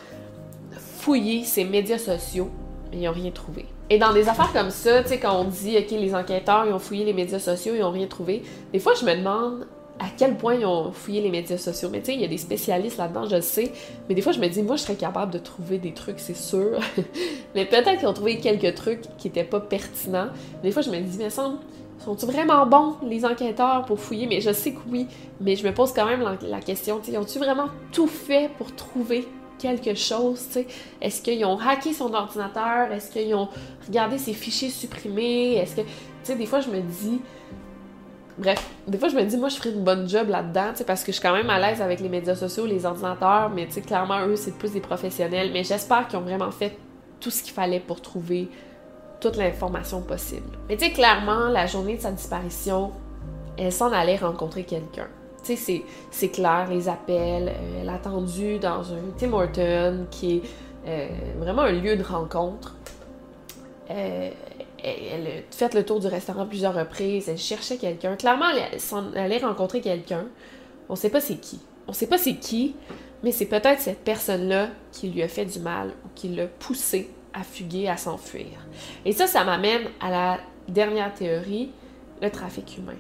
fouillé 0.73 1.45
ses 1.45 1.65
médias 1.65 1.99
sociaux 1.99 2.51
et 2.93 2.97
ils 2.97 3.05
n'ont 3.05 3.13
rien 3.13 3.31
trouvé. 3.31 3.67
Et 3.91 3.99
dans 3.99 4.13
des 4.13 4.29
affaires 4.29 4.53
comme 4.53 4.71
ça, 4.71 5.03
tu 5.03 5.11
sais, 5.11 5.19
quand 5.19 5.41
on 5.41 5.45
dit, 5.45 5.77
OK, 5.79 5.91
les 5.93 6.15
enquêteurs, 6.15 6.67
ont 6.67 6.79
fouillé 6.79 7.05
les 7.05 7.15
médias 7.15 7.39
sociaux, 7.39 7.75
ils 7.75 7.81
n'ont 7.81 7.93
rien 7.93 8.07
trouvé, 8.07 8.43
des 8.73 8.79
fois, 8.79 8.93
je 8.95 9.05
me 9.05 9.15
demande 9.15 9.67
à 9.99 10.07
quel 10.17 10.37
point 10.37 10.55
ils 10.55 10.67
ont 10.67 10.93
fouillé 10.93 11.21
les 11.21 11.31
médias 11.31 11.59
sociaux. 11.59 11.89
Mais 11.91 12.01
tu 12.01 12.07
sais, 12.07 12.15
il 12.15 12.21
y 12.21 12.25
a 12.25 12.29
des 12.29 12.39
spécialistes 12.39 12.99
là-dedans, 12.99 13.27
je 13.29 13.41
sais. 13.41 13.73
Mais 14.09 14.15
des 14.15 14.23
fois, 14.23 14.33
je 14.33 14.39
me 14.39 14.49
dis, 14.49 14.63
moi, 14.63 14.77
je 14.77 14.83
serais 14.83 14.95
capable 14.95 15.33
de 15.33 15.39
trouver 15.39 15.79
des 15.79 15.93
trucs, 15.93 16.21
c'est 16.21 16.37
sûr. 16.37 16.79
mais 17.55 17.65
peut-être 17.65 17.99
qu'ils 17.99 18.09
ont 18.09 18.13
trouvé 18.13 18.39
quelques 18.39 18.75
trucs 18.75 19.03
qui 19.19 19.29
n'étaient 19.29 19.45
pas 19.45 19.61
pertinents. 19.61 20.29
Des 20.63 20.71
fois, 20.71 20.83
je 20.83 20.91
me 20.91 21.01
dis, 21.01 21.19
mais 21.19 21.31
ça, 21.31 21.53
sont-ils 22.05 22.31
vraiment 22.31 22.65
bons, 22.67 22.95
les 23.03 23.25
enquêteurs, 23.25 23.85
pour 23.87 23.99
fouiller? 23.99 24.27
Mais 24.27 24.41
je 24.41 24.53
sais 24.53 24.73
que 24.73 24.81
oui. 24.89 25.07
Mais 25.41 25.57
je 25.57 25.67
me 25.67 25.75
pose 25.75 25.93
quand 25.93 26.07
même 26.07 26.25
la, 26.43 26.61
question, 26.61 27.01
tu 27.01 27.17
ont-ils 27.17 27.41
vraiment 27.41 27.69
tout 27.93 28.07
fait 28.07 28.51
pour 28.57 28.75
trouver 28.75 29.27
quelque 29.59 29.97
chose, 29.97 30.47
tu 30.47 30.53
sais? 30.53 30.67
Est-ce 31.01 31.21
qu'ils 31.21 31.45
ont 31.45 31.59
hacké 31.59 31.93
son 31.93 32.15
ordinateur? 32.15 32.93
Est-ce 32.93 33.11
qu'ils 33.11 33.35
ont 33.35 33.49
regardé 33.89 34.19
ses 34.19 34.33
fichiers 34.33 34.71
supprimés? 34.71 35.57
Est-ce 35.57 35.75
que... 35.75 35.81
Tu 35.81 35.89
sais, 36.23 36.37
des 36.37 36.47
fois, 36.47 36.61
je 36.61 36.71
me 36.71 36.81
dis 36.81 37.21
Bref, 38.39 38.71
des 38.87 38.99
fois, 38.99 39.09
je 39.09 39.17
me 39.17 39.25
dis, 39.25 39.37
moi, 39.37 39.49
je 39.49 39.57
ferais 39.57 39.71
une 39.71 39.83
bonne 39.83 40.09
job 40.09 40.29
là-dedans, 40.29 40.73
parce 40.87 41.03
que 41.03 41.11
je 41.11 41.19
suis 41.19 41.23
quand 41.23 41.35
même 41.35 41.51
à 41.51 41.59
l'aise 41.59 41.83
avec 41.83 42.01
les 42.01 42.09
médias 42.09 42.37
sociaux, 42.37 42.67
les 42.67 42.87
ordinateurs, 42.87 43.51
mais 43.51 43.67
tu 43.67 43.73
sais, 43.73 43.81
clairement, 43.81 44.27
eux, 44.27 44.37
c'est 44.37 44.57
plus 44.57 44.73
des 44.73 44.81
professionnels. 44.81 45.51
Mais 45.53 45.65
j'espère 45.65 46.07
qu'ils 46.07 46.19
ont 46.19 46.23
vraiment 46.23 46.53
fait 46.53 46.77
tout 47.21 47.31
ce 47.31 47.43
qu'il 47.43 47.53
fallait 47.53 47.81
pour 47.81 48.01
trouver 48.01 48.49
toute 49.21 49.37
l'information 49.37 50.03
possible. 50.03 50.57
Mais 50.69 50.77
tu 50.77 50.85
sais, 50.85 50.93
clairement, 50.93 51.49
la 51.49 51.67
journée 51.67 51.97
de 51.97 52.01
sa 52.01 52.13
disparition, 52.13 52.93
elle 53.57 53.73
s'en 53.73 53.93
allait 53.93 54.17
rencontrer 54.17 54.63
quelqu'un. 54.63 55.09
Tu 55.45 55.57
sais, 55.57 55.83
c'est 56.11 56.29
clair, 56.29 56.69
les 56.71 56.89
appels, 56.89 57.49
euh, 57.49 58.59
dans 58.61 58.93
un 58.93 58.99
Tim 59.17 59.33
Horton, 59.33 60.07
qui 60.11 60.37
est 60.37 60.43
euh, 60.87 61.09
vraiment 61.39 61.63
un 61.63 61.73
lieu 61.73 61.97
de 61.97 62.03
rencontre. 62.03 62.77
Euh, 63.91 64.31
elle, 65.13 65.27
a 65.27 65.31
fait 65.51 65.75
le 65.75 65.85
tour 65.85 66.01
du 66.01 66.07
restaurant 66.07 66.47
plusieurs 66.47 66.75
reprises, 66.75 67.29
elle 67.29 67.39
cherchait 67.39 67.77
quelqu'un. 67.77 68.17
Clairement, 68.17 68.47
elle, 68.51 69.19
allait 69.19 69.39
rencontrer 69.39 69.81
quelqu'un. 69.81 70.27
On 70.89 70.97
sait 70.97 71.11
pas 71.11 71.21
c'est 71.21 71.37
qui. 71.37 71.61
On 71.87 71.93
sait 71.93 72.07
pas 72.07 72.19
c'est 72.19 72.37
qui, 72.37 72.75
mais 73.23 73.33
c'est 73.33 73.47
peut-être 73.47 73.81
cette 73.81 74.01
personne-là 74.01 74.69
qui 74.93 75.09
lui 75.09 75.23
a 75.23 75.29
fait 75.29 75.45
du 75.45 75.59
mal 75.59 75.89
ou 76.05 76.09
qui 76.15 76.29
l'a 76.29 76.47
poussé 76.47 77.11
à 77.33 77.43
fuguer, 77.43 77.89
à 77.89 77.97
s'enfuir. 77.97 78.47
Et 79.05 79.13
ça, 79.13 79.27
ça 79.27 79.45
m'amène 79.45 79.83
à 80.01 80.11
la 80.11 80.41
dernière 80.69 81.15
théorie, 81.15 81.71
le 82.21 82.31
trafic 82.31 82.79
humain. 82.79 82.97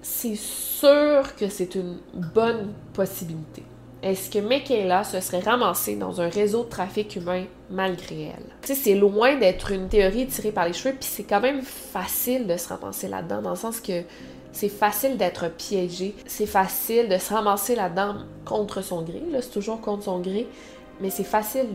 C'est 0.00 0.36
sûr 0.36 1.36
que 1.36 1.48
c'est 1.48 1.74
une 1.74 1.98
bonne 2.34 2.72
possibilité 2.92 3.62
est-ce 4.02 4.30
que 4.30 4.38
Michaela 4.40 5.04
se 5.04 5.20
serait 5.20 5.40
ramassée 5.40 5.94
dans 5.94 6.20
un 6.20 6.28
réseau 6.28 6.64
de 6.64 6.68
trafic 6.68 7.14
humain 7.16 7.44
malgré 7.70 8.22
elle? 8.22 8.46
Tu 8.62 8.68
sais, 8.68 8.74
c'est 8.74 8.94
loin 8.94 9.36
d'être 9.36 9.70
une 9.70 9.88
théorie 9.88 10.26
tirée 10.26 10.50
par 10.50 10.66
les 10.66 10.72
cheveux, 10.72 10.94
puis 10.94 11.08
c'est 11.08 11.22
quand 11.22 11.40
même 11.40 11.62
facile 11.62 12.46
de 12.46 12.56
se 12.56 12.68
ramasser 12.68 13.08
là-dedans, 13.08 13.42
dans 13.42 13.50
le 13.50 13.56
sens 13.56 13.80
que 13.80 14.02
c'est 14.50 14.68
facile 14.68 15.16
d'être 15.16 15.48
piégé, 15.50 16.14
c'est 16.26 16.46
facile 16.46 17.08
de 17.08 17.16
se 17.16 17.32
ramasser 17.32 17.74
là-dedans 17.74 18.16
contre 18.44 18.82
son 18.82 19.02
gré, 19.02 19.22
là, 19.30 19.40
c'est 19.40 19.50
toujours 19.50 19.80
contre 19.80 20.04
son 20.04 20.18
gré, 20.20 20.46
mais 21.00 21.10
c'est 21.10 21.24
facile 21.24 21.68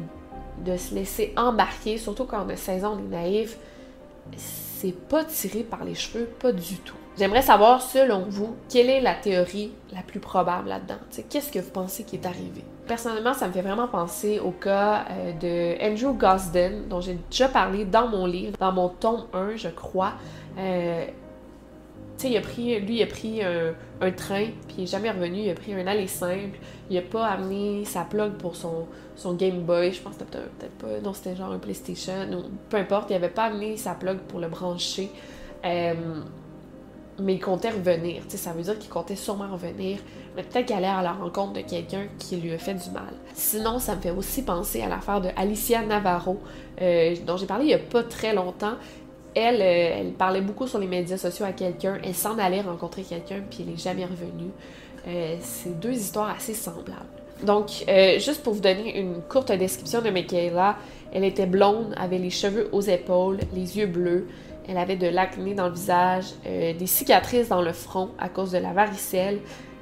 de 0.65 0.75
se 0.75 0.93
laisser 0.93 1.33
embarquer, 1.37 1.97
surtout 1.97 2.25
quand 2.25 2.45
on 2.45 2.49
a 2.49 2.55
16 2.55 2.85
ans, 2.85 2.97
naïf. 3.09 3.57
C'est 4.35 4.95
pas 4.95 5.23
tiré 5.23 5.63
par 5.63 5.85
les 5.85 5.95
cheveux, 5.95 6.25
pas 6.25 6.51
du 6.51 6.77
tout. 6.77 6.97
J'aimerais 7.17 7.41
savoir, 7.41 7.81
selon 7.81 8.25
vous, 8.29 8.55
quelle 8.69 8.91
est 8.91 9.01
la 9.01 9.15
théorie 9.15 9.71
la 9.91 10.03
plus 10.03 10.19
probable 10.19 10.69
là-dedans? 10.69 10.99
Qu'est-ce 11.29 11.51
que 11.51 11.57
vous 11.57 11.71
pensez 11.71 12.03
qui 12.03 12.17
est 12.17 12.25
arrivé? 12.27 12.63
Personnellement, 12.85 13.33
ça 13.33 13.47
me 13.47 13.53
fait 13.53 13.63
vraiment 13.63 13.87
penser 13.87 14.39
au 14.39 14.51
cas 14.51 15.05
euh, 15.09 15.33
de 15.33 15.83
Andrew 15.83 16.15
Gosden, 16.15 16.87
dont 16.87 17.01
j'ai 17.01 17.17
déjà 17.31 17.49
parlé 17.49 17.85
dans 17.85 18.07
mon 18.07 18.27
livre, 18.27 18.55
dans 18.59 18.71
mon 18.71 18.89
tome 18.89 19.25
1, 19.33 19.55
je 19.55 19.69
crois. 19.69 20.13
Euh, 20.59 21.05
il 22.23 22.37
a 22.37 22.41
pris, 22.41 22.79
lui, 22.79 22.97
il 22.97 23.03
a 23.03 23.07
pris 23.07 23.41
un, 23.43 24.11
train, 24.11 24.45
puis 24.67 24.77
il 24.77 24.81
n'est 24.81 24.87
jamais 24.87 25.11
revenu. 25.11 25.39
Il 25.39 25.49
a 25.49 25.55
pris 25.55 25.73
un 25.73 25.85
aller 25.87 26.07
simple. 26.07 26.59
Il 26.89 26.95
n'a 26.95 27.01
pas 27.01 27.25
amené 27.27 27.83
sa 27.85 28.03
plug 28.03 28.33
pour 28.33 28.55
son, 28.55 28.87
son 29.15 29.33
Game 29.33 29.61
Boy. 29.61 29.91
Je 29.91 30.01
pense 30.01 30.17
que 30.17 30.23
c'était 30.23 30.39
peut-être 30.59 30.77
pas. 30.77 30.99
Non, 31.03 31.13
c'était 31.13 31.35
genre 31.35 31.51
un 31.51 31.59
PlayStation. 31.59 32.13
peu 32.69 32.77
importe. 32.77 33.09
Il 33.09 33.13
n'avait 33.13 33.29
pas 33.29 33.45
amené 33.45 33.77
sa 33.77 33.93
plug 33.93 34.17
pour 34.19 34.39
le 34.39 34.47
brancher. 34.47 35.11
Euh, 35.65 35.93
mais 37.19 37.35
il 37.35 37.39
comptait 37.39 37.69
revenir. 37.69 38.21
ça 38.27 38.53
veut 38.53 38.61
dire 38.61 38.77
qu'il 38.77 38.89
comptait 38.89 39.15
sûrement 39.15 39.51
revenir, 39.51 39.99
mais 40.35 40.43
peut-être 40.43 40.67
qu'il 40.67 40.75
allait 40.75 40.87
à 40.87 41.01
la 41.01 41.13
rencontre 41.13 41.53
de 41.53 41.61
quelqu'un 41.61 42.07
qui 42.19 42.37
lui 42.37 42.53
a 42.53 42.57
fait 42.57 42.75
du 42.75 42.89
mal. 42.91 43.13
Sinon, 43.33 43.79
ça 43.79 43.95
me 43.95 44.01
fait 44.01 44.11
aussi 44.11 44.43
penser 44.43 44.81
à 44.81 44.87
l'affaire 44.87 45.21
de 45.21 45.29
Alicia 45.35 45.81
Navarro, 45.83 46.39
euh, 46.81 47.15
dont 47.25 47.37
j'ai 47.37 47.47
parlé 47.47 47.65
il 47.65 47.71
y 47.71 47.73
a 47.73 47.79
pas 47.79 48.03
très 48.03 48.33
longtemps. 48.33 48.75
Elle, 49.35 49.61
euh, 49.61 49.99
elle 49.99 50.13
parlait 50.13 50.41
beaucoup 50.41 50.67
sur 50.67 50.79
les 50.79 50.87
médias 50.87 51.17
sociaux 51.17 51.45
à 51.45 51.51
quelqu'un, 51.51 51.99
elle 52.03 52.15
s'en 52.15 52.37
allait 52.37 52.61
rencontrer 52.61 53.03
quelqu'un, 53.03 53.41
puis 53.49 53.59
elle 53.61 53.71
n'est 53.71 53.77
jamais 53.77 54.05
revenue. 54.05 54.51
Euh, 55.07 55.37
c'est 55.41 55.79
deux 55.79 55.93
histoires 55.93 56.29
assez 56.35 56.53
semblables. 56.53 57.05
Donc, 57.43 57.85
juste 58.17 58.41
pour 58.41 58.53
vous 58.53 58.61
donner 58.61 58.99
une 58.99 59.21
courte 59.21 59.51
description 59.51 60.01
de 60.01 60.09
Michaela, 60.09 60.75
elle 61.13 61.23
était 61.23 61.45
blonde, 61.45 61.93
avait 61.95 62.17
les 62.17 62.31
cheveux 62.31 62.67
aux 62.71 62.81
épaules, 62.81 63.37
les 63.53 63.77
yeux 63.77 63.85
bleus, 63.85 64.27
elle 64.67 64.77
avait 64.77 64.97
de 64.97 65.07
l'acné 65.07 65.53
dans 65.53 65.67
le 65.67 65.73
visage, 65.73 66.25
euh, 66.45 66.73
des 66.73 66.87
cicatrices 66.87 67.47
dans 67.47 67.61
le 67.61 67.71
front 67.71 68.09
à 68.19 68.27
cause 68.27 68.51
de 68.51 68.57
la 68.57 68.73
varicelle. 68.73 69.39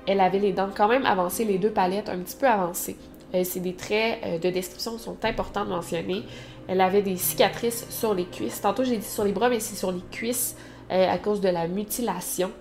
Elle 0.08 0.19
avait 0.19 0.39
les 0.39 0.52
dents 0.52 0.69
quand 0.76 0.88
même 0.88 1.06
avancées, 1.06 1.43
les 1.43 1.58
deux 1.58 1.71
palettes 1.71 2.08
un 2.10 2.19
petit 2.19 2.36
peu 2.36 2.48
avancées. 2.48 2.95
Euh, 3.34 3.43
c'est 3.43 3.60
des 3.60 3.74
traits 3.74 4.19
euh, 4.24 4.38
de 4.38 4.50
description 4.52 4.95
qui 4.95 5.04
sont 5.04 5.17
importants 5.24 5.65
de 5.65 5.71
mentionner. 5.71 6.24
Elle 6.67 6.82
avait 6.82 7.02
des 7.02 7.17
cicatrices 7.17 7.88
sur 7.89 8.13
les 8.13 8.26
cuisses. 8.26 8.62
Tantôt 8.62 8.84
j'ai 8.84 8.98
dit 8.98 9.06
sur 9.06 9.24
les 9.24 9.32
bras, 9.32 9.50
mais 9.50 9.60
c'est 9.60 9.76
sur 9.76 9.91
les 9.91 10.04
cuisses 10.12 10.56
à 10.89 11.17
cause 11.17 11.41
de 11.41 11.50
la 11.50 11.67
mutilation. 11.67 12.52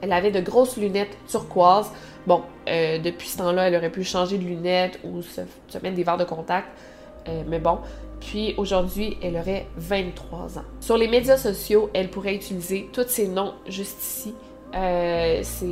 Elle 0.00 0.12
avait 0.12 0.32
de 0.32 0.40
grosses 0.40 0.76
lunettes 0.76 1.16
turquoises. 1.28 1.92
Bon, 2.26 2.42
depuis 2.66 3.28
ce 3.28 3.38
temps-là, 3.38 3.68
elle 3.68 3.76
aurait 3.76 3.90
pu 3.90 4.02
changer 4.02 4.36
de 4.36 4.42
lunettes 4.42 4.98
ou 5.04 5.22
se 5.22 5.40
mettre 5.78 5.94
des 5.94 6.02
verres 6.02 6.16
de 6.16 6.24
contact. 6.24 6.66
mais 7.46 7.60
bon, 7.60 7.78
puis 8.24 8.54
aujourd'hui, 8.56 9.18
elle 9.22 9.36
aurait 9.36 9.66
23 9.76 10.58
ans. 10.58 10.64
Sur 10.80 10.96
les 10.96 11.08
médias 11.08 11.36
sociaux, 11.36 11.90
elle 11.92 12.08
pourrait 12.10 12.34
utiliser 12.34 12.88
tous 12.92 13.06
ses 13.08 13.28
noms 13.28 13.54
juste 13.68 14.02
ici. 14.02 14.34
Euh, 14.74 15.40
c'est 15.42 15.66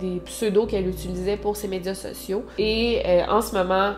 des 0.00 0.20
pseudos 0.24 0.66
qu'elle 0.66 0.88
utilisait 0.88 1.36
pour 1.36 1.56
ses 1.56 1.68
médias 1.68 1.94
sociaux. 1.94 2.44
Et 2.58 3.02
euh, 3.04 3.26
en 3.28 3.42
ce 3.42 3.54
moment, 3.54 3.92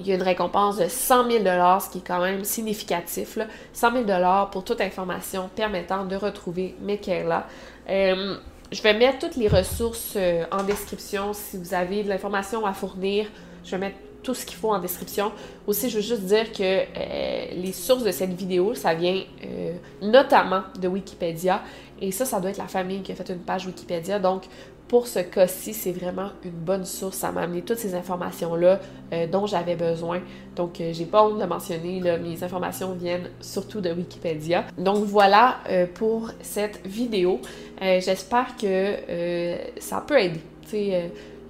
il 0.00 0.08
y 0.08 0.12
a 0.12 0.14
une 0.14 0.22
récompense 0.22 0.78
de 0.78 0.88
100 0.88 1.30
000 1.30 1.44
ce 1.44 1.90
qui 1.90 1.98
est 1.98 2.06
quand 2.06 2.20
même 2.20 2.44
significatif. 2.44 3.36
Là. 3.36 3.46
100 3.74 4.06
000 4.06 4.20
pour 4.50 4.64
toute 4.64 4.80
information 4.80 5.50
permettant 5.54 6.06
de 6.06 6.16
retrouver 6.16 6.74
Michaela. 6.80 7.46
Euh, 7.90 8.36
je 8.72 8.82
vais 8.82 8.94
mettre 8.94 9.18
toutes 9.18 9.36
les 9.36 9.48
ressources 9.48 10.16
en 10.50 10.64
description 10.64 11.32
si 11.34 11.58
vous 11.58 11.74
avez 11.74 12.02
de 12.02 12.08
l'information 12.08 12.66
à 12.66 12.72
fournir. 12.72 13.26
Je 13.64 13.72
vais 13.72 13.78
mettre 13.78 13.98
tout 14.24 14.34
ce 14.34 14.44
qu'il 14.44 14.56
faut 14.56 14.70
en 14.70 14.80
description. 14.80 15.30
Aussi, 15.68 15.88
je 15.90 15.96
veux 15.96 16.02
juste 16.02 16.22
dire 16.22 16.50
que 16.50 16.62
euh, 16.62 17.46
les 17.54 17.72
sources 17.72 18.02
de 18.02 18.10
cette 18.10 18.32
vidéo, 18.32 18.74
ça 18.74 18.94
vient 18.94 19.22
euh, 19.44 19.74
notamment 20.02 20.62
de 20.80 20.88
Wikipédia. 20.88 21.62
Et 22.00 22.10
ça, 22.10 22.24
ça 22.24 22.40
doit 22.40 22.50
être 22.50 22.58
la 22.58 22.66
famille 22.66 23.02
qui 23.02 23.12
a 23.12 23.14
fait 23.14 23.28
une 23.28 23.38
page 23.38 23.66
Wikipédia. 23.66 24.18
Donc, 24.18 24.44
pour 24.88 25.06
ce 25.06 25.20
cas-ci, 25.20 25.72
c'est 25.72 25.92
vraiment 25.92 26.30
une 26.44 26.50
bonne 26.50 26.84
source. 26.84 27.16
Ça 27.16 27.32
m'a 27.32 27.42
amené 27.42 27.62
toutes 27.62 27.78
ces 27.78 27.94
informations-là 27.94 28.80
euh, 29.12 29.26
dont 29.26 29.46
j'avais 29.46 29.76
besoin. 29.76 30.20
Donc, 30.56 30.76
j'ai 30.78 31.04
pas 31.04 31.24
honte 31.24 31.38
de 31.38 31.44
mentionner, 31.44 32.00
mes 32.18 32.42
informations 32.42 32.92
viennent 32.92 33.30
surtout 33.40 33.80
de 33.80 33.92
Wikipédia. 33.92 34.64
Donc, 34.78 35.04
voilà 35.04 35.58
pour 35.94 36.30
cette 36.42 36.86
vidéo. 36.86 37.40
J'espère 37.80 38.56
que 38.56 39.56
ça 39.80 40.04
peut 40.06 40.20
aider. 40.20 40.40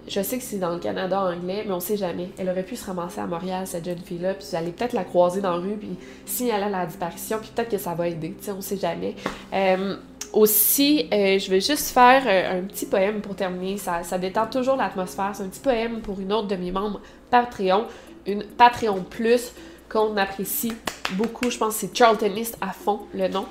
Je 0.06 0.20
sais 0.20 0.36
que 0.36 0.44
c'est 0.44 0.58
dans 0.58 0.70
le 0.70 0.78
Canada 0.78 1.20
anglais, 1.20 1.64
mais 1.66 1.72
on 1.72 1.80
sait 1.80 1.96
jamais. 1.96 2.28
Elle 2.36 2.50
aurait 2.50 2.62
pu 2.62 2.76
se 2.76 2.84
ramasser 2.84 3.20
à 3.20 3.26
Montréal, 3.26 3.66
cette 3.66 3.86
jeune 3.86 3.98
fille-là, 3.98 4.34
puis 4.34 4.46
vous 4.50 4.56
allez 4.56 4.70
peut-être 4.70 4.92
la 4.92 5.04
croiser 5.04 5.40
dans 5.40 5.56
la 5.56 5.62
rue, 5.62 5.76
puis 5.76 5.96
signaler 6.26 6.70
la 6.70 6.84
disparition, 6.84 7.38
puis 7.40 7.50
peut-être 7.54 7.70
que 7.70 7.78
ça 7.78 7.94
va 7.94 8.08
aider, 8.08 8.34
tu 8.38 8.44
sais, 8.44 8.52
on 8.52 8.60
sait 8.60 8.76
jamais. 8.76 9.14
Euh, 9.52 9.96
aussi, 10.34 11.08
euh, 11.12 11.38
je 11.38 11.50
vais 11.50 11.60
juste 11.60 11.88
faire 11.88 12.22
euh, 12.26 12.58
un 12.58 12.62
petit 12.64 12.86
poème 12.86 13.22
pour 13.22 13.34
terminer. 13.34 13.78
Ça, 13.78 14.18
détend 14.18 14.46
toujours 14.46 14.76
l'atmosphère. 14.76 15.30
C'est 15.32 15.44
un 15.44 15.48
petit 15.48 15.60
poème 15.60 16.00
pour 16.00 16.20
une 16.20 16.32
autre 16.32 16.48
de 16.48 16.56
mes 16.56 16.72
membres 16.72 17.00
Patreon, 17.30 17.86
une 18.26 18.42
Patreon 18.42 19.04
Plus 19.08 19.52
qu'on 19.88 20.16
apprécie 20.16 20.72
beaucoup. 21.12 21.50
Je 21.50 21.56
pense 21.56 21.74
que 21.74 21.80
c'est 21.80 21.96
Charltonist 21.96 22.58
à 22.60 22.72
fond, 22.72 23.00
le 23.14 23.28
nom. 23.28 23.46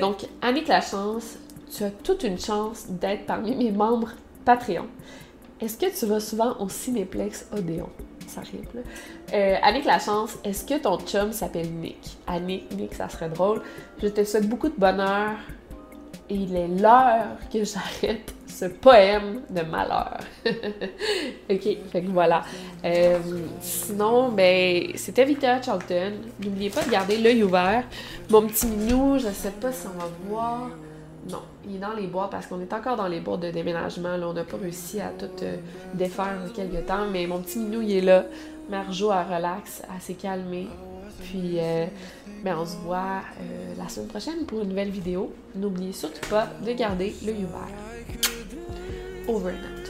donc, 0.00 0.26
Annick 0.42 0.66
chance, 0.66 1.38
tu 1.74 1.82
as 1.82 1.90
toute 1.90 2.24
une 2.24 2.38
chance 2.38 2.86
d'être 2.88 3.24
parmi 3.24 3.56
mes 3.56 3.70
membres 3.72 4.10
Patreon. 4.44 4.86
Est-ce 5.62 5.78
que 5.78 5.96
tu 5.96 6.06
vas 6.06 6.18
souvent 6.18 6.58
au 6.58 6.68
Cinéplex 6.68 7.46
Odéon? 7.56 7.88
ça 8.26 8.40
rime. 8.40 8.64
Euh, 9.32 9.56
Annick 9.62 9.84
Lachance, 9.84 10.36
est-ce 10.42 10.64
que 10.64 10.78
ton 10.78 10.98
chum 10.98 11.32
s'appelle 11.32 11.70
Nick? 11.70 11.98
Annick, 12.26 12.70
Nick, 12.72 12.94
ça 12.94 13.08
serait 13.08 13.28
drôle. 13.28 13.62
Je 14.02 14.08
te 14.08 14.24
souhaite 14.24 14.48
beaucoup 14.48 14.68
de 14.68 14.76
bonheur. 14.76 15.36
Et 16.30 16.34
il 16.34 16.56
est 16.56 16.68
l'heure 16.68 17.36
que 17.52 17.62
j'arrête 17.64 18.32
ce 18.46 18.64
poème 18.64 19.42
de 19.50 19.60
malheur. 19.62 20.18
ok, 20.46 21.76
fait 21.90 22.02
que 22.02 22.10
voilà. 22.10 22.42
Euh, 22.84 23.18
sinon, 23.60 24.30
ben, 24.30 24.92
c'était 24.96 25.24
Victoria 25.24 25.60
Charlton. 25.60 26.12
N'oubliez 26.42 26.70
pas 26.70 26.82
de 26.84 26.90
garder 26.90 27.18
l'œil 27.18 27.42
ouvert. 27.42 27.84
Mon 28.30 28.46
petit 28.46 28.66
minou, 28.66 29.18
je 29.18 29.28
sais 29.28 29.50
pas 29.50 29.72
si 29.72 29.86
on 29.86 29.98
va 29.98 30.08
voir. 30.28 30.70
Non, 31.30 31.42
il 31.64 31.76
est 31.76 31.78
dans 31.78 31.92
les 31.92 32.08
bois 32.08 32.28
parce 32.30 32.46
qu'on 32.46 32.60
est 32.60 32.72
encore 32.72 32.96
dans 32.96 33.06
les 33.06 33.20
bois 33.20 33.36
de 33.36 33.50
déménagement. 33.50 34.16
Là. 34.16 34.28
On 34.28 34.32
n'a 34.32 34.44
pas 34.44 34.56
réussi 34.56 35.00
à 35.00 35.10
tout 35.10 35.30
euh, 35.42 35.56
défaire 35.94 36.36
en 36.44 36.48
quelques 36.48 36.84
temps, 36.86 37.06
mais 37.10 37.26
mon 37.26 37.40
petit 37.40 37.58
minou, 37.60 37.80
il 37.82 37.92
est 37.92 38.00
là. 38.00 38.24
Marjo, 38.68 39.10
a 39.10 39.22
relax, 39.22 39.82
elle 39.82 40.00
s'est 40.00 40.14
calmée. 40.14 40.66
Puis, 41.20 41.58
euh, 41.58 41.86
ben, 42.42 42.56
on 42.58 42.66
se 42.66 42.76
voit 42.78 43.20
euh, 43.40 43.74
la 43.78 43.88
semaine 43.88 44.08
prochaine 44.08 44.44
pour 44.46 44.62
une 44.62 44.70
nouvelle 44.70 44.90
vidéo. 44.90 45.32
N'oubliez 45.54 45.92
surtout 45.92 46.28
pas 46.28 46.48
de 46.64 46.72
garder 46.72 47.14
l'œil 47.24 47.44
ouvert. 47.44 47.68
Over 49.28 49.52
and 49.52 49.56
out. 49.56 49.82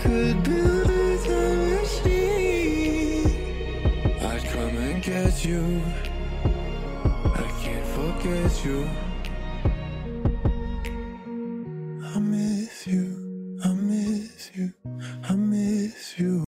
could 0.00 0.42
build 0.44 0.90
a 0.90 1.18
time 1.24 1.80
machine 1.80 3.26
I'd 4.22 4.44
come 4.44 4.76
and 4.76 5.02
get 5.02 5.44
you. 5.44 5.82
I 7.24 7.46
can't 7.62 7.86
forget 7.96 8.64
you. 8.64 8.88
I 12.14 12.18
miss 12.20 12.86
you, 12.86 13.58
I 13.64 13.72
miss 13.72 14.50
you, 14.54 14.72
I 15.28 15.34
miss 15.34 16.18
you. 16.18 16.47